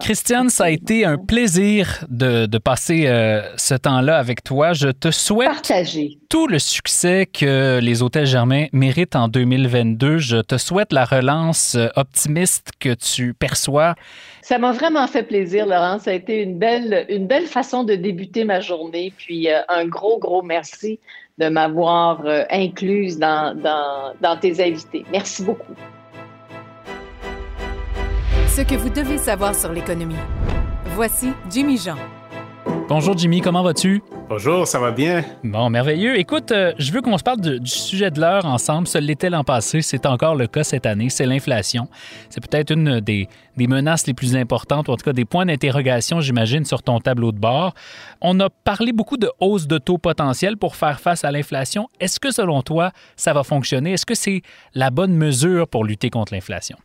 Christiane, 0.00 0.48
ça 0.48 0.64
a 0.64 0.70
été 0.70 1.04
un 1.04 1.18
plaisir 1.18 2.04
de, 2.08 2.46
de 2.46 2.58
passer 2.58 3.06
euh, 3.06 3.42
ce 3.56 3.74
temps-là 3.74 4.18
avec 4.18 4.44
toi. 4.44 4.72
Je 4.72 4.88
te 4.88 5.10
souhaite 5.10 5.48
Partager. 5.48 6.18
tout 6.28 6.46
le 6.46 6.60
succès 6.60 7.26
que 7.26 7.80
les 7.82 8.02
Hôtels 8.02 8.26
Germain 8.26 8.66
méritent 8.72 9.16
en 9.16 9.26
2022. 9.26 10.18
Je 10.18 10.36
te 10.36 10.58
souhaite 10.58 10.92
la 10.92 11.04
relance 11.04 11.74
euh, 11.74 11.88
optimiste 11.96 12.70
que 12.78 12.94
tu 12.94 13.34
perçois. 13.34 13.96
Ça 14.42 14.58
m'a 14.58 14.70
vraiment 14.70 15.06
fait 15.08 15.24
plaisir, 15.24 15.66
Laurent. 15.66 15.98
Ça 15.98 16.12
a 16.12 16.14
été 16.14 16.40
une 16.40 16.56
belle, 16.56 17.04
une 17.08 17.26
belle 17.26 17.46
façon 17.46 17.82
de 17.82 17.96
débuter 17.96 18.44
ma 18.44 18.60
journée. 18.60 19.12
Puis 19.16 19.50
euh, 19.50 19.60
un 19.68 19.86
gros, 19.86 20.18
gros 20.20 20.42
merci 20.42 21.00
de 21.38 21.48
m'avoir 21.48 22.24
euh, 22.24 22.42
incluse 22.50 23.18
dans, 23.18 23.56
dans 24.20 24.36
tes 24.38 24.60
invités. 24.60 25.04
Merci 25.12 25.44
beaucoup. 25.44 25.74
Ce 28.48 28.62
que 28.62 28.74
vous 28.74 28.90
devez 28.90 29.18
savoir 29.18 29.54
sur 29.54 29.72
l'économie. 29.72 30.16
Voici 30.96 31.32
Jimmy 31.48 31.78
Jean. 31.78 31.96
Bonjour 32.88 33.16
Jimmy, 33.18 33.42
comment 33.42 33.62
vas-tu? 33.62 34.02
Bonjour, 34.30 34.66
ça 34.66 34.78
va 34.78 34.90
bien? 34.90 35.22
Bon, 35.44 35.68
merveilleux. 35.68 36.18
Écoute, 36.18 36.52
euh, 36.52 36.72
je 36.78 36.90
veux 36.90 37.02
qu'on 37.02 37.18
se 37.18 37.22
parle 37.22 37.40
du 37.40 37.70
sujet 37.70 38.10
de 38.10 38.18
l'heure 38.18 38.46
ensemble. 38.46 38.88
Ce 38.88 38.96
l'était 38.96 39.28
l'an 39.28 39.44
passé, 39.44 39.82
c'est 39.82 40.06
encore 40.06 40.34
le 40.34 40.46
cas 40.46 40.64
cette 40.64 40.86
année, 40.86 41.10
c'est 41.10 41.26
l'inflation. 41.26 41.88
C'est 42.30 42.40
peut-être 42.40 42.72
une 42.72 43.00
des, 43.00 43.28
des, 43.58 43.66
menaces 43.66 44.06
les 44.06 44.14
plus 44.14 44.36
importantes, 44.36 44.88
ou 44.88 44.92
en 44.92 44.96
tout 44.96 45.04
cas 45.04 45.12
des 45.12 45.26
points 45.26 45.44
d'interrogation, 45.44 46.20
j'imagine, 46.20 46.64
sur 46.64 46.82
ton 46.82 46.98
tableau 46.98 47.30
de 47.30 47.38
bord. 47.38 47.74
On 48.22 48.40
a 48.40 48.48
parlé 48.48 48.92
beaucoup 48.92 49.18
de 49.18 49.30
hausse 49.38 49.66
de 49.66 49.76
taux 49.76 49.98
potentiels 49.98 50.56
pour 50.56 50.74
faire 50.74 50.98
face 50.98 51.24
à 51.24 51.30
l'inflation. 51.30 51.88
Est-ce 52.00 52.18
que 52.18 52.30
selon 52.30 52.62
toi, 52.62 52.92
ça 53.16 53.34
va 53.34 53.44
fonctionner? 53.44 53.92
Est-ce 53.92 54.06
que 54.06 54.14
c'est 54.14 54.40
la 54.74 54.90
bonne 54.90 55.14
mesure 55.14 55.68
pour 55.68 55.84
lutter 55.84 56.08
contre 56.08 56.32
l'inflation? 56.32 56.78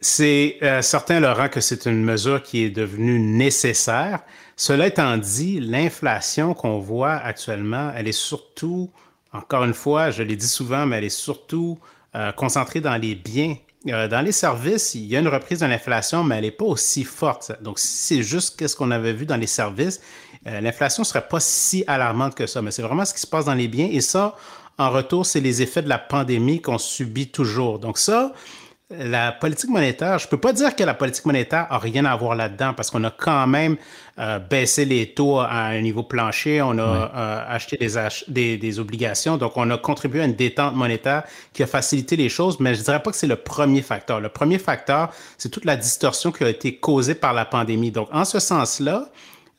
C'est 0.00 0.58
euh, 0.62 0.80
certain, 0.82 1.20
Laurent, 1.20 1.48
que 1.48 1.60
c'est 1.60 1.86
une 1.86 2.04
mesure 2.04 2.42
qui 2.42 2.64
est 2.64 2.70
devenue 2.70 3.18
nécessaire. 3.18 4.20
Cela 4.56 4.86
étant 4.86 5.16
dit, 5.16 5.58
l'inflation 5.58 6.54
qu'on 6.54 6.78
voit 6.78 7.14
actuellement, 7.14 7.92
elle 7.96 8.06
est 8.06 8.12
surtout, 8.12 8.90
encore 9.32 9.64
une 9.64 9.74
fois, 9.74 10.10
je 10.10 10.22
l'ai 10.22 10.36
dit 10.36 10.48
souvent, 10.48 10.86
mais 10.86 10.98
elle 10.98 11.04
est 11.04 11.08
surtout 11.08 11.78
euh, 12.14 12.30
concentrée 12.32 12.80
dans 12.80 12.96
les 12.96 13.14
biens. 13.14 13.56
Euh, 13.88 14.06
dans 14.06 14.20
les 14.20 14.32
services, 14.32 14.94
il 14.94 15.06
y 15.06 15.16
a 15.16 15.20
une 15.20 15.28
reprise 15.28 15.60
de 15.60 15.66
l'inflation, 15.66 16.22
mais 16.22 16.36
elle 16.36 16.44
n'est 16.44 16.50
pas 16.50 16.64
aussi 16.64 17.04
forte. 17.04 17.52
Donc, 17.62 17.78
si 17.78 17.88
c'est 17.88 18.22
juste 18.22 18.66
ce 18.66 18.76
qu'on 18.76 18.90
avait 18.90 19.12
vu 19.12 19.26
dans 19.26 19.36
les 19.36 19.46
services, 19.46 20.00
euh, 20.46 20.60
l'inflation 20.60 21.02
ne 21.02 21.06
serait 21.06 21.26
pas 21.26 21.40
si 21.40 21.82
alarmante 21.86 22.34
que 22.34 22.46
ça. 22.46 22.62
Mais 22.62 22.70
c'est 22.70 22.82
vraiment 22.82 23.04
ce 23.04 23.14
qui 23.14 23.20
se 23.20 23.26
passe 23.26 23.46
dans 23.46 23.54
les 23.54 23.68
biens. 23.68 23.88
Et 23.90 24.00
ça, 24.00 24.36
en 24.78 24.90
retour, 24.90 25.26
c'est 25.26 25.40
les 25.40 25.62
effets 25.62 25.82
de 25.82 25.88
la 25.88 25.98
pandémie 25.98 26.60
qu'on 26.60 26.78
subit 26.78 27.28
toujours. 27.28 27.78
Donc 27.78 27.98
ça, 27.98 28.32
la 28.98 29.32
politique 29.32 29.70
monétaire, 29.70 30.18
je 30.18 30.26
ne 30.26 30.30
peux 30.30 30.38
pas 30.38 30.52
dire 30.52 30.74
que 30.76 30.84
la 30.84 30.94
politique 30.94 31.24
monétaire 31.24 31.66
a 31.70 31.78
rien 31.78 32.04
à 32.04 32.14
voir 32.16 32.34
là-dedans 32.34 32.74
parce 32.74 32.90
qu'on 32.90 33.02
a 33.04 33.10
quand 33.10 33.46
même 33.46 33.76
euh, 34.18 34.38
baissé 34.38 34.84
les 34.84 35.14
taux 35.14 35.40
à 35.40 35.48
un 35.50 35.80
niveau 35.80 36.02
plancher, 36.02 36.60
on 36.60 36.78
a 36.78 36.82
euh, 36.82 37.44
acheté 37.48 37.78
des, 38.28 38.58
des, 38.58 38.78
obligations, 38.78 39.36
donc 39.36 39.52
on 39.56 39.70
a 39.70 39.78
contribué 39.78 40.20
à 40.20 40.24
une 40.24 40.34
détente 40.34 40.74
monétaire 40.74 41.22
qui 41.52 41.62
a 41.62 41.66
facilité 41.66 42.16
les 42.16 42.28
choses, 42.28 42.60
mais 42.60 42.74
je 42.74 42.80
ne 42.80 42.84
dirais 42.84 43.02
pas 43.02 43.10
que 43.10 43.16
c'est 43.16 43.26
le 43.26 43.36
premier 43.36 43.82
facteur. 43.82 44.20
Le 44.20 44.28
premier 44.28 44.58
facteur, 44.58 45.10
c'est 45.38 45.48
toute 45.48 45.64
la 45.64 45.76
distorsion 45.76 46.30
qui 46.30 46.44
a 46.44 46.48
été 46.50 46.76
causée 46.76 47.14
par 47.14 47.32
la 47.32 47.44
pandémie. 47.44 47.90
Donc, 47.90 48.08
en 48.12 48.24
ce 48.24 48.38
sens-là, 48.38 49.08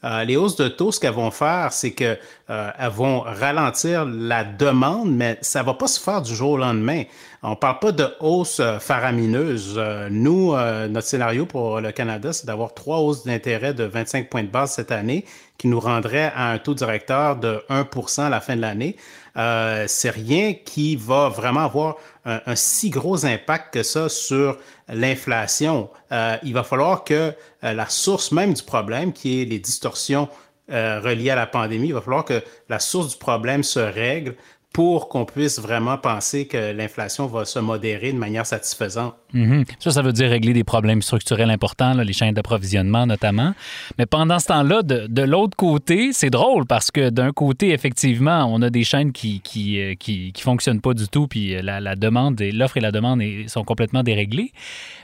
Euh, 0.03 0.23
les 0.23 0.35
hausses 0.35 0.55
de 0.55 0.67
taux, 0.67 0.91
ce 0.91 0.99
qu'elles 0.99 1.13
vont 1.13 1.31
faire, 1.31 1.71
c'est 1.71 1.91
qu'elles 1.91 2.19
euh, 2.49 2.71
vont 2.91 3.21
ralentir 3.21 4.05
la 4.05 4.43
demande, 4.43 5.11
mais 5.11 5.37
ça 5.41 5.61
ne 5.61 5.65
va 5.65 5.73
pas 5.73 5.87
se 5.87 5.99
faire 5.99 6.21
du 6.21 6.35
jour 6.35 6.51
au 6.51 6.57
lendemain. 6.57 7.03
On 7.41 7.51
ne 7.51 7.55
parle 7.55 7.79
pas 7.79 7.91
de 7.91 8.07
hausse 8.19 8.59
euh, 8.59 8.79
faramineuse. 8.79 9.79
nous, 10.09 10.53
notre 10.89 11.07
scénario 11.07 11.45
pour 11.45 11.79
le 11.79 11.91
Canada, 11.91 12.33
c'est 12.33 12.45
d'avoir 12.45 12.73
trois 12.73 12.99
hausses 12.99 13.23
d'intérêt 13.23 13.73
de 13.73 13.83
25 13.83 14.29
points 14.29 14.43
de 14.43 14.47
base 14.47 14.71
cette 14.71 14.91
année 14.91 15.25
qui 15.57 15.67
nous 15.67 15.79
rendrait 15.79 16.31
à 16.35 16.51
un 16.51 16.57
taux 16.57 16.73
directeur 16.73 17.37
de 17.37 17.63
1% 17.69 18.23
à 18.23 18.29
la 18.29 18.41
fin 18.41 18.55
de 18.55 18.61
l'année. 18.61 18.97
Euh, 19.37 19.85
c'est 19.87 20.09
rien 20.09 20.53
qui 20.53 20.95
va 20.95 21.29
vraiment 21.29 21.61
avoir 21.61 21.95
un, 22.25 22.55
si 22.55 22.89
gros 22.89 23.25
impact 23.25 23.73
que 23.73 23.83
ça 23.83 24.07
sur 24.09 24.57
l'inflation. 24.93 25.89
Euh, 26.12 26.38
il 26.43 26.53
va 26.53 26.63
falloir 26.63 27.03
que 27.03 27.34
euh, 27.63 27.73
la 27.73 27.88
source 27.89 28.32
même 28.32 28.53
du 28.53 28.63
problème, 28.63 29.13
qui 29.13 29.41
est 29.41 29.45
les 29.45 29.60
distorsions 29.60 30.29
reliées 30.69 31.29
à 31.29 31.36
la 31.36 31.45
pandémie, 31.45 31.89
il 31.89 31.93
va 31.93 32.01
falloir 32.01 32.23
que 32.23 32.41
la 32.69 32.79
source 32.79 33.10
du 33.10 33.17
problème 33.17 33.63
se 33.63 33.79
règle 33.79 34.36
pour 34.73 35.07
qu'on 35.07 35.23
puisse 35.25 35.59
vraiment 35.59 35.99
penser 35.99 36.47
que 36.47 36.73
l'inflation 36.73 37.27
va 37.27 37.45
se 37.45 37.59
modérer 37.59 38.12
de 38.12 38.17
manière 38.17 38.45
satisfaisante. 38.47 39.13
Mhm. 39.33 39.65
Ça, 39.79 39.91
ça 39.91 40.01
veut 40.01 40.12
dire 40.12 40.29
régler 40.29 40.53
des 40.53 40.63
problèmes 40.63 41.03
structurels 41.03 41.51
importants, 41.51 41.93
les 41.93 42.13
chaînes 42.13 42.33
d'approvisionnement 42.33 43.05
notamment. 43.05 43.53
Mais 43.99 44.07
pendant 44.07 44.39
ce 44.39 44.47
temps-là, 44.47 44.81
de, 44.81 45.21
l'autre 45.21 45.55
côté, 45.55 46.12
c'est 46.12 46.31
drôle 46.31 46.65
parce 46.65 46.89
que 46.89 47.09
d'un 47.09 47.31
côté, 47.31 47.71
effectivement, 47.71 48.45
on 48.51 48.62
a 48.63 48.69
des 48.71 48.83
chaînes 48.83 49.12
qui 49.12 49.41
qui, 49.41 49.79
euh, 49.79 49.93
qui, 49.95 50.33
fonctionnent 50.38 50.81
pas 50.81 50.93
du 50.93 51.07
tout, 51.07 51.27
puis 51.27 51.62
la, 51.62 51.79
la 51.79 51.95
demande, 51.95 52.41
l'offre 52.41 52.77
et 52.77 52.81
la 52.81 52.91
demande 52.91 53.21
sont 53.47 53.63
complètement 53.63 54.03
déréglées. 54.03 54.51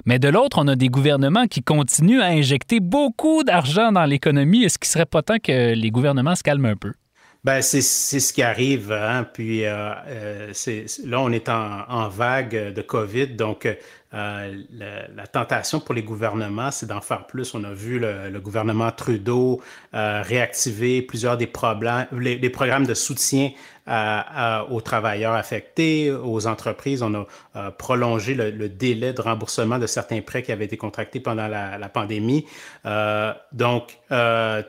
Mais 0.05 0.17
de 0.17 0.27
l'autre, 0.27 0.57
on 0.59 0.67
a 0.67 0.75
des 0.75 0.89
gouvernements 0.89 1.45
qui 1.45 1.61
continuent 1.61 2.21
à 2.21 2.27
injecter 2.27 2.79
beaucoup 2.79 3.43
d'argent 3.43 3.91
dans 3.91 4.05
l'économie. 4.05 4.63
Est-ce 4.63 4.79
qu'il 4.79 4.89
serait 4.89 5.05
pas 5.05 5.21
temps 5.21 5.37
que 5.41 5.73
les 5.73 5.91
gouvernements 5.91 6.35
se 6.35 6.43
calment 6.43 6.65
un 6.65 6.75
peu? 6.75 6.93
Ben, 7.45 7.61
c'est 7.61 7.81
ce 7.81 8.33
qui 8.33 8.41
arrive. 8.41 8.91
Hein? 8.91 9.25
Puis 9.33 9.65
euh, 9.65 9.93
euh 10.07 10.53
là, 11.05 11.21
on 11.21 11.31
est 11.31 11.47
en, 11.47 11.85
en, 11.87 12.09
vague 12.09 12.73
de 12.73 12.81
COVID, 12.81 13.27
donc 13.27 13.67
euh, 14.15 14.63
la, 14.71 15.27
tentation 15.27 15.79
pour 15.79 15.93
les 15.93 16.01
gouvernements, 16.01 16.71
c'est 16.71 16.87
d'en 16.87 17.01
faire 17.01 17.27
plus. 17.27 17.53
On 17.53 17.63
a 17.63 17.71
vu 17.71 17.99
le, 17.99 18.39
gouvernement 18.39 18.91
Trudeau 18.91 19.61
euh, 19.93 20.23
réactiver 20.23 21.03
plusieurs 21.03 21.37
des 21.37 21.45
programmes 21.45 22.87
de 22.87 22.93
soutien 22.95 23.51
aux 24.69 24.81
travailleurs 24.81 25.33
affectés, 25.33 26.11
aux 26.11 26.45
entreprises. 26.45 27.01
On 27.01 27.13
a 27.15 27.25
euh, 27.55 27.71
prolongé 27.71 28.35
le, 28.35 28.69
délai 28.69 29.13
de 29.13 29.21
remboursement 29.21 29.79
de 29.79 29.87
certains 29.87 30.21
prêts 30.21 30.43
qui 30.43 30.51
avaient 30.51 30.65
été 30.65 30.77
contractés 30.77 31.19
pendant 31.19 31.47
la, 31.47 31.89
pandémie. 31.89 32.45
donc, 33.51 33.99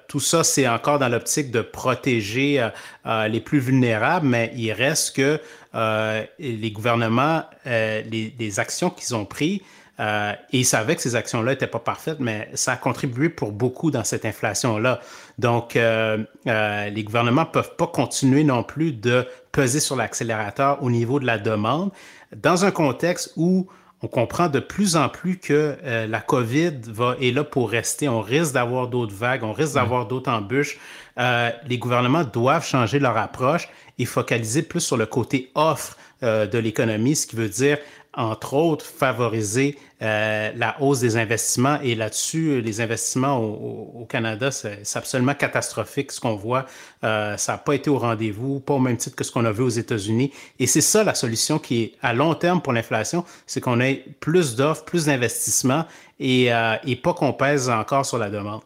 tout 0.08 0.20
ça, 0.20 0.44
c'est 0.44 0.68
encore 0.68 0.98
dans 0.98 1.08
l'optique 1.08 1.50
de 1.50 1.60
protéger 1.60 2.66
les 3.06 3.40
plus 3.40 3.58
vulnérables, 3.58 4.26
mais 4.26 4.52
il 4.54 4.72
reste 4.72 5.16
que 5.16 5.40
euh, 5.74 6.24
les 6.40 6.72
gouvernements, 6.72 7.44
euh, 7.66 8.02
les, 8.02 8.60
actions 8.60 8.90
qu'ils 8.90 9.14
ont 9.14 9.24
prises, 9.24 9.60
euh, 10.00 10.32
et 10.52 10.60
ils 10.60 10.64
savaient 10.64 10.96
que 10.96 11.02
ces 11.02 11.14
actions-là 11.14 11.52
n'étaient 11.52 11.68
pas 11.68 11.78
parfaites, 11.78 12.18
mais 12.18 12.48
ça 12.54 12.72
a 12.72 12.76
contribué 12.76 13.28
pour 13.28 13.52
beaucoup 13.52 13.90
dans 13.92 14.02
cette 14.02 14.24
inflation-là. 14.24 15.00
Donc, 15.38 15.74
les 15.74 17.04
gouvernements 17.04 17.42
ne 17.42 17.50
peuvent 17.50 17.76
pas 17.76 17.86
continuer 17.86 18.42
non 18.42 18.64
plus 18.64 18.92
de 18.92 19.26
peser 19.52 19.78
sur 19.78 19.96
l'accélérateur 19.96 20.82
au 20.82 20.90
niveau 20.90 21.20
de 21.20 21.26
la 21.26 21.38
demande 21.38 21.90
dans 22.34 22.64
un 22.64 22.70
contexte 22.70 23.32
où 23.36 23.68
on 24.02 24.08
comprend 24.08 24.48
de 24.48 24.60
plus 24.60 24.96
en 24.96 25.08
plus 25.08 25.38
que 25.38 25.76
la 25.84 26.20
COVID 26.20 26.72
va, 26.86 27.16
est 27.20 27.32
là 27.32 27.44
pour 27.44 27.70
rester. 27.70 28.08
On 28.08 28.22
risque 28.22 28.54
d'avoir 28.54 28.88
d'autres 28.88 29.14
vagues, 29.14 29.44
on 29.44 29.52
risque 29.52 29.74
d'avoir 29.74 30.06
d'autres 30.06 30.30
embûches. 30.30 30.78
les 31.18 31.78
gouvernements 31.78 32.24
doivent 32.24 32.66
changer 32.66 32.98
leur 32.98 33.16
approche 33.18 33.68
et 34.00 34.06
focaliser 34.06 34.62
plus 34.62 34.80
sur 34.80 34.96
le 34.96 35.06
côté 35.06 35.50
offre 35.54 35.96
euh, 36.22 36.46
de 36.46 36.58
l'économie, 36.58 37.14
ce 37.14 37.26
qui 37.26 37.36
veut 37.36 37.50
dire, 37.50 37.78
entre 38.14 38.54
autres, 38.54 38.84
favoriser 38.84 39.78
euh, 40.02 40.50
la 40.56 40.80
hausse 40.80 41.00
des 41.00 41.18
investissements. 41.18 41.78
Et 41.82 41.94
là-dessus, 41.94 42.62
les 42.62 42.80
investissements 42.80 43.38
au, 43.38 44.06
Canada, 44.08 44.50
c'est 44.50 44.96
absolument 44.96 45.34
catastrophique 45.34 46.12
ce 46.12 46.20
qu'on 46.20 46.34
voit. 46.34 46.66
Euh, 47.04 47.36
ça 47.36 47.52
n'a 47.52 47.58
pas 47.58 47.74
été 47.74 47.90
au 47.90 47.98
rendez-vous, 47.98 48.58
pas 48.58 48.74
au 48.74 48.78
même 48.78 48.96
titre 48.96 49.14
que 49.16 49.22
ce 49.22 49.30
qu'on 49.30 49.44
a 49.44 49.52
vu 49.52 49.62
aux 49.62 49.68
États-Unis. 49.68 50.32
Et 50.58 50.66
c'est 50.66 50.80
ça 50.80 51.04
la 51.04 51.14
solution 51.14 51.58
qui 51.58 51.82
est 51.82 51.92
à 52.02 52.14
long 52.14 52.34
terme 52.34 52.62
pour 52.62 52.72
l'inflation, 52.72 53.24
c'est 53.46 53.60
qu'on 53.60 53.80
ait 53.80 54.04
plus 54.18 54.56
d'offres, 54.56 54.84
plus 54.84 55.04
d'investissements 55.04 55.84
et, 56.18 56.50
et 56.86 56.96
pas 56.96 57.14
qu'on 57.14 57.32
pèse 57.32 57.68
encore 57.68 58.04
sur 58.04 58.18
la 58.18 58.30
demande. 58.30 58.62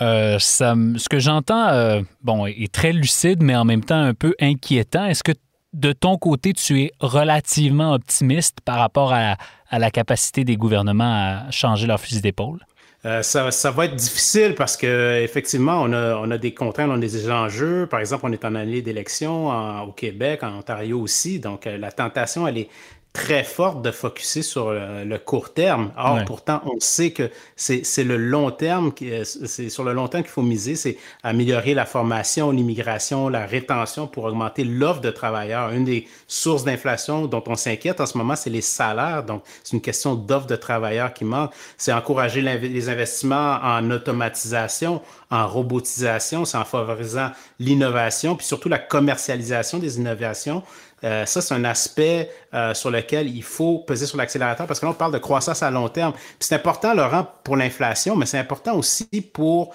Euh, 0.00 0.38
ce 0.38 1.08
que 1.08 1.18
j'entends, 1.18 1.68
euh, 1.68 2.00
bon, 2.22 2.46
est 2.46 2.72
très 2.72 2.92
lucide, 2.92 3.42
mais 3.42 3.56
en 3.56 3.64
même 3.64 3.84
temps 3.84 4.00
un 4.00 4.14
peu 4.14 4.34
inquiétant. 4.40 5.06
Est-ce 5.06 5.22
que 5.22 5.32
de 5.72 5.92
ton 5.92 6.16
côté, 6.16 6.52
tu 6.52 6.82
es 6.82 6.92
relativement 7.00 7.94
optimiste 7.94 8.58
par 8.64 8.78
rapport 8.78 9.12
à, 9.12 9.36
la 9.72 9.90
capacité 9.92 10.42
des 10.44 10.56
gouvernements 10.56 11.44
à 11.44 11.50
changer 11.52 11.86
leur 11.86 12.00
fusil 12.00 12.20
d'épaule? 12.20 12.58
Euh, 13.06 13.22
ça, 13.22 13.70
va 13.70 13.84
être 13.86 13.94
difficile 13.94 14.54
parce 14.56 14.76
que 14.76 15.20
effectivement, 15.22 15.80
on 15.80 15.92
a, 15.92 16.16
on 16.16 16.30
a 16.30 16.38
des 16.38 16.52
contraintes, 16.52 16.90
on 16.90 16.96
a 16.96 16.98
des 16.98 17.30
enjeux. 17.30 17.86
Par 17.86 18.00
exemple, 18.00 18.26
on 18.26 18.32
est 18.32 18.44
en 18.44 18.54
année 18.56 18.82
d'élection 18.82 19.48
au 19.84 19.92
Québec, 19.92 20.42
en 20.42 20.58
Ontario 20.58 21.00
aussi. 21.00 21.38
Donc, 21.38 21.66
la 21.66 21.92
tentation, 21.92 22.46
elle 22.46 22.58
est, 22.58 22.68
très 23.12 23.42
forte 23.42 23.82
de 23.82 23.90
focuser 23.90 24.42
sur 24.42 24.70
le, 24.70 25.18
court 25.18 25.52
terme. 25.52 25.90
Or, 25.96 26.24
pourtant, 26.26 26.62
on 26.64 26.78
sait 26.78 27.10
que 27.10 27.30
c'est 27.56 28.04
le 28.04 28.16
long 28.16 28.50
terme, 28.52 28.92
c'est 29.24 29.68
sur 29.68 29.82
le 29.82 29.92
long 29.92 30.06
terme 30.06 30.22
qu'il 30.22 30.32
faut 30.32 30.42
miser, 30.42 30.76
c'est 30.76 30.96
améliorer 31.24 31.74
la 31.74 31.86
formation, 31.86 32.52
l'immigration, 32.52 33.28
la 33.28 33.46
rétention 33.46 34.06
pour 34.06 34.24
augmenter 34.24 34.62
l'offre 34.64 35.00
de 35.00 35.10
travailleurs. 35.10 35.70
Une 35.70 35.84
des 35.84 36.06
sources 36.28 36.62
d'inflation 36.62 37.26
dont 37.26 37.42
on 37.46 37.56
s'inquiète 37.56 38.00
en 38.00 38.06
ce 38.06 38.16
moment, 38.16 38.36
c'est 38.36 38.50
les 38.50 38.60
salaires. 38.60 39.24
Donc, 39.24 39.42
c'est 39.64 39.74
une 39.74 39.82
question 39.82 40.14
d'offre 40.14 40.46
de 40.46 40.56
travailleurs 40.56 41.12
qui 41.12 41.24
manque. 41.24 41.52
C'est 41.76 41.92
encourager 41.92 42.40
les 42.42 42.88
investissements 42.88 43.58
en 43.62 43.90
automatisation, 43.90 45.02
en 45.30 45.48
robotisation, 45.48 46.44
c'est 46.44 46.58
en 46.58 46.64
favorisant 46.64 47.30
l'innovation, 47.58 48.36
puis 48.36 48.46
surtout 48.46 48.68
la 48.68 48.78
commercialisation 48.78 49.78
des 49.78 49.98
innovations. 49.98 50.62
Euh, 51.04 51.24
ça, 51.26 51.40
c'est 51.40 51.54
un 51.54 51.64
aspect 51.64 52.30
euh, 52.54 52.74
sur 52.74 52.90
lequel 52.90 53.28
il 53.28 53.42
faut 53.42 53.78
peser 53.78 54.06
sur 54.06 54.18
l'accélérateur 54.18 54.66
parce 54.66 54.80
que 54.80 54.86
là, 54.86 54.92
on 54.92 54.94
parle 54.94 55.12
de 55.12 55.18
croissance 55.18 55.62
à 55.62 55.70
long 55.70 55.88
terme. 55.88 56.12
c'est 56.38 56.54
important, 56.54 56.94
Laurent, 56.94 57.26
pour 57.44 57.56
l'inflation, 57.56 58.16
mais 58.16 58.26
c'est 58.26 58.38
important 58.38 58.76
aussi 58.76 59.06
pour 59.32 59.74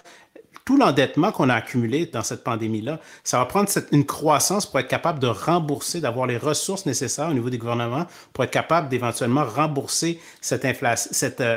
tout 0.65 0.77
l'endettement 0.77 1.31
qu'on 1.31 1.49
a 1.49 1.53
accumulé 1.53 2.07
dans 2.07 2.23
cette 2.23 2.43
pandémie-là, 2.43 2.99
ça 3.23 3.37
va 3.37 3.45
prendre 3.45 3.69
une 3.91 4.03
croissance 4.03 4.65
pour 4.65 4.79
être 4.79 4.87
capable 4.87 5.19
de 5.19 5.27
rembourser, 5.27 6.01
d'avoir 6.01 6.25
les 6.25 6.37
ressources 6.37 6.87
nécessaires 6.87 7.29
au 7.29 7.33
niveau 7.33 7.51
des 7.51 7.59
gouvernements 7.59 8.07
pour 8.33 8.43
être 8.43 8.51
capable 8.51 8.89
d'éventuellement 8.89 9.45
rembourser 9.45 10.19
euh, 10.51 10.95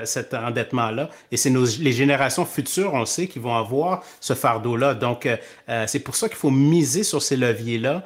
cet 0.05 0.35
endettement-là. 0.35 1.09
Et 1.33 1.39
c'est 1.39 1.51
les 1.51 1.93
générations 1.93 2.45
futures, 2.45 2.93
on 2.93 3.01
le 3.01 3.07
sait, 3.07 3.29
qui 3.29 3.39
vont 3.39 3.57
avoir 3.57 4.03
ce 4.21 4.35
fardeau-là. 4.35 4.93
Donc, 4.93 5.25
euh, 5.25 5.39
euh, 5.71 5.87
c'est 5.87 6.01
pour 6.01 6.15
ça 6.15 6.29
qu'il 6.29 6.37
faut 6.37 6.51
miser 6.51 7.03
sur 7.03 7.23
ces 7.23 7.37
leviers-là 7.37 8.05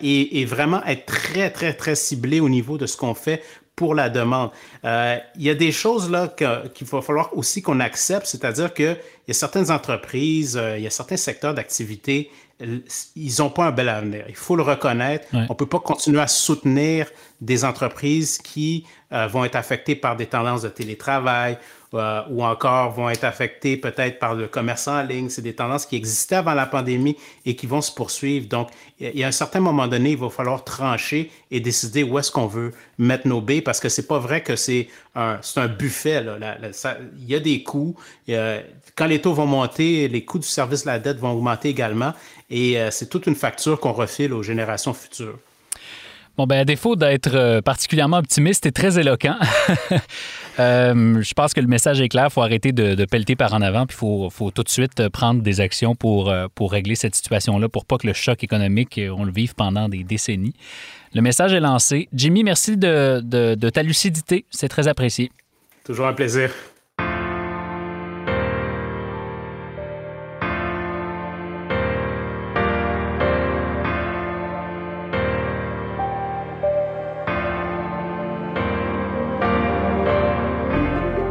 et, 0.00 0.44
vraiment 0.46 0.82
être 0.86 1.06
très, 1.06 1.50
très, 1.50 1.74
très 1.74 1.94
ciblé 1.94 2.40
au 2.40 2.48
niveau 2.48 2.78
de 2.78 2.86
ce 2.86 2.96
qu'on 2.96 3.14
fait 3.14 3.42
pour 3.76 3.94
la 3.94 4.10
demande. 4.10 4.50
Euh, 4.84 5.18
il 5.36 5.42
y 5.42 5.50
a 5.50 5.54
des 5.54 5.72
choses 5.72 6.10
là 6.10 6.28
qu'il 6.28 6.86
va 6.86 7.02
falloir 7.02 7.36
aussi 7.36 7.62
qu'on 7.62 7.80
accepte, 7.80 8.26
c'est-à-dire 8.26 8.74
qu'il 8.74 8.96
y 9.28 9.30
a 9.30 9.34
certaines 9.34 9.70
entreprises, 9.70 10.56
euh, 10.56 10.76
il 10.76 10.84
y 10.84 10.86
a 10.86 10.90
certains 10.90 11.16
secteurs 11.16 11.54
d'activité, 11.54 12.30
ils 13.16 13.34
n'ont 13.38 13.50
pas 13.50 13.66
un 13.66 13.70
bel 13.72 13.88
avenir. 13.88 14.24
Il 14.28 14.36
faut 14.36 14.54
le 14.54 14.62
reconnaître. 14.62 15.26
On 15.32 15.40
ne 15.40 15.54
peut 15.54 15.66
pas 15.66 15.80
continuer 15.80 16.20
à 16.20 16.28
soutenir 16.28 17.08
des 17.40 17.64
entreprises 17.64 18.38
qui 18.38 18.86
euh, 19.12 19.26
vont 19.26 19.44
être 19.44 19.56
affectées 19.56 19.96
par 19.96 20.16
des 20.16 20.26
tendances 20.26 20.62
de 20.62 20.68
télétravail 20.68 21.58
euh, 21.94 22.22
ou 22.30 22.44
encore 22.44 22.92
vont 22.92 23.08
être 23.08 23.24
affectés 23.24 23.76
peut-être 23.76 24.18
par 24.18 24.34
le 24.34 24.48
commerce 24.48 24.88
en 24.88 25.02
ligne. 25.02 25.28
C'est 25.28 25.42
des 25.42 25.54
tendances 25.54 25.86
qui 25.86 25.96
existaient 25.96 26.36
avant 26.36 26.54
la 26.54 26.66
pandémie 26.66 27.16
et 27.44 27.56
qui 27.56 27.66
vont 27.66 27.80
se 27.80 27.92
poursuivre. 27.92 28.48
Donc, 28.48 28.68
il 29.00 29.18
y 29.18 29.24
a 29.24 29.28
un 29.28 29.32
certain 29.32 29.60
moment 29.60 29.88
donné, 29.88 30.12
il 30.12 30.18
va 30.18 30.30
falloir 30.30 30.64
trancher 30.64 31.30
et 31.50 31.60
décider 31.60 32.02
où 32.02 32.18
est-ce 32.18 32.30
qu'on 32.30 32.46
veut 32.46 32.72
mettre 32.98 33.26
nos 33.26 33.40
baies 33.40 33.60
parce 33.60 33.80
que 33.80 33.88
c'est 33.88 34.06
pas 34.06 34.18
vrai 34.18 34.42
que 34.42 34.56
c'est 34.56 34.88
un, 35.14 35.40
un 35.56 35.68
buffet. 35.68 36.22
Là. 36.22 36.56
il 37.18 37.28
y 37.28 37.34
a 37.34 37.40
des 37.40 37.62
coûts. 37.62 37.96
quand 38.28 39.06
les 39.06 39.20
taux 39.20 39.34
vont 39.34 39.46
monter, 39.46 40.08
les 40.08 40.24
coûts 40.24 40.38
du 40.38 40.46
service 40.46 40.82
de 40.82 40.86
la 40.86 40.98
dette 40.98 41.18
vont 41.18 41.32
augmenter 41.32 41.68
également 41.68 42.12
et 42.52 42.78
euh, 42.78 42.90
c'est 42.90 43.08
toute 43.08 43.26
une 43.26 43.34
facture 43.34 43.80
qu'on 43.80 43.92
refile 43.92 44.32
aux 44.34 44.42
générations 44.42 44.92
futures. 44.92 45.38
Bon, 46.38 46.46
ben, 46.46 46.60
à 46.60 46.64
défaut 46.64 46.96
d'être 46.96 47.34
euh, 47.34 47.60
particulièrement 47.60 48.16
optimiste 48.16 48.64
et 48.64 48.72
très 48.72 48.98
éloquent, 48.98 49.36
euh, 50.58 51.22
je 51.22 51.34
pense 51.34 51.52
que 51.52 51.60
le 51.60 51.66
message 51.66 52.00
est 52.00 52.08
clair. 52.08 52.28
Il 52.30 52.32
faut 52.32 52.40
arrêter 52.40 52.72
de, 52.72 53.04
pelleter 53.04 53.36
par 53.36 53.52
en 53.52 53.60
avant, 53.60 53.86
puis 53.86 53.94
il 53.96 53.98
faut, 53.98 54.30
faut, 54.30 54.50
tout 54.50 54.62
de 54.62 54.70
suite 54.70 55.08
prendre 55.10 55.42
des 55.42 55.60
actions 55.60 55.94
pour, 55.94 56.30
euh, 56.30 56.46
pour 56.54 56.72
régler 56.72 56.94
cette 56.94 57.14
situation-là, 57.14 57.68
pour 57.68 57.84
pas 57.84 57.98
que 57.98 58.06
le 58.06 58.14
choc 58.14 58.42
économique, 58.42 58.98
on 59.14 59.24
le 59.24 59.32
vive 59.32 59.54
pendant 59.54 59.90
des 59.90 60.04
décennies. 60.04 60.54
Le 61.14 61.20
message 61.20 61.52
est 61.52 61.60
lancé. 61.60 62.08
Jimmy, 62.14 62.44
merci 62.44 62.78
de, 62.78 63.20
de 63.22 63.70
ta 63.70 63.82
lucidité. 63.82 64.46
C'est 64.50 64.68
très 64.68 64.88
apprécié. 64.88 65.30
Toujours 65.84 66.06
un 66.06 66.14
plaisir. 66.14 66.50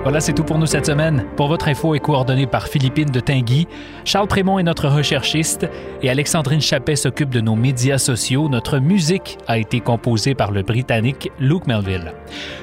Voilà, 0.03 0.19
c'est 0.19 0.33
tout 0.33 0.43
pour 0.43 0.57
nous 0.57 0.65
cette 0.65 0.87
semaine. 0.87 1.25
Pour 1.37 1.47
votre 1.47 1.67
info 1.67 1.93
est 1.93 1.99
coordonnée 1.99 2.47
par 2.47 2.67
Philippine 2.67 3.11
de 3.11 3.19
Tinguy. 3.19 3.67
Charles 4.03 4.27
Prémont 4.27 4.57
est 4.57 4.63
notre 4.63 4.87
recherchiste 4.87 5.69
et 6.01 6.09
Alexandrine 6.09 6.59
Chappet 6.59 6.95
s'occupe 6.95 7.29
de 7.29 7.39
nos 7.39 7.55
médias 7.55 7.99
sociaux. 7.99 8.49
Notre 8.49 8.79
musique 8.79 9.37
a 9.47 9.59
été 9.59 9.79
composée 9.79 10.33
par 10.33 10.51
le 10.51 10.63
Britannique 10.63 11.31
Luke 11.39 11.67
Melville. 11.67 12.13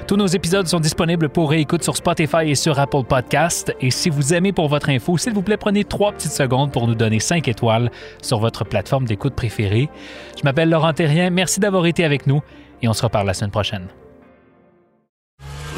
Tous 0.09 0.17
nos 0.17 0.27
épisodes 0.27 0.67
sont 0.67 0.81
disponibles 0.81 1.29
pour 1.29 1.51
réécoute 1.51 1.85
sur 1.85 1.97
Spotify 1.97 2.51
et 2.51 2.57
sur 2.57 2.77
Apple 2.81 3.05
Podcast. 3.09 3.73
Et 3.81 3.93
si 3.93 4.11
vous 4.11 4.35
aimez 4.35 4.53
pour 4.53 4.67
votre 4.67 4.89
info, 4.91 5.17
s'il 5.17 5.33
vous 5.33 5.43
plaît, 5.43 5.57
prenez 5.57 5.85
trois 5.85 6.11
petites 6.11 6.33
secondes 6.33 6.73
pour 6.73 6.89
nous 6.89 6.97
donner 6.97 7.21
cinq 7.21 7.47
étoiles 7.47 7.93
sur 8.21 8.41
votre 8.41 8.65
plateforme 8.65 9.05
d'écoute 9.05 9.35
préférée. 9.35 9.89
Je 10.37 10.43
m'appelle 10.43 10.71
Laurent 10.71 10.93
Terrien. 10.93 11.31
Merci 11.31 11.61
d'avoir 11.61 11.87
été 11.87 12.05
avec 12.05 12.27
nous 12.27 12.41
et 12.83 12.89
on 12.89 12.93
se 12.93 13.03
reparle 13.05 13.29
la 13.29 13.35
semaine 13.35 13.53
prochaine. 13.53 13.87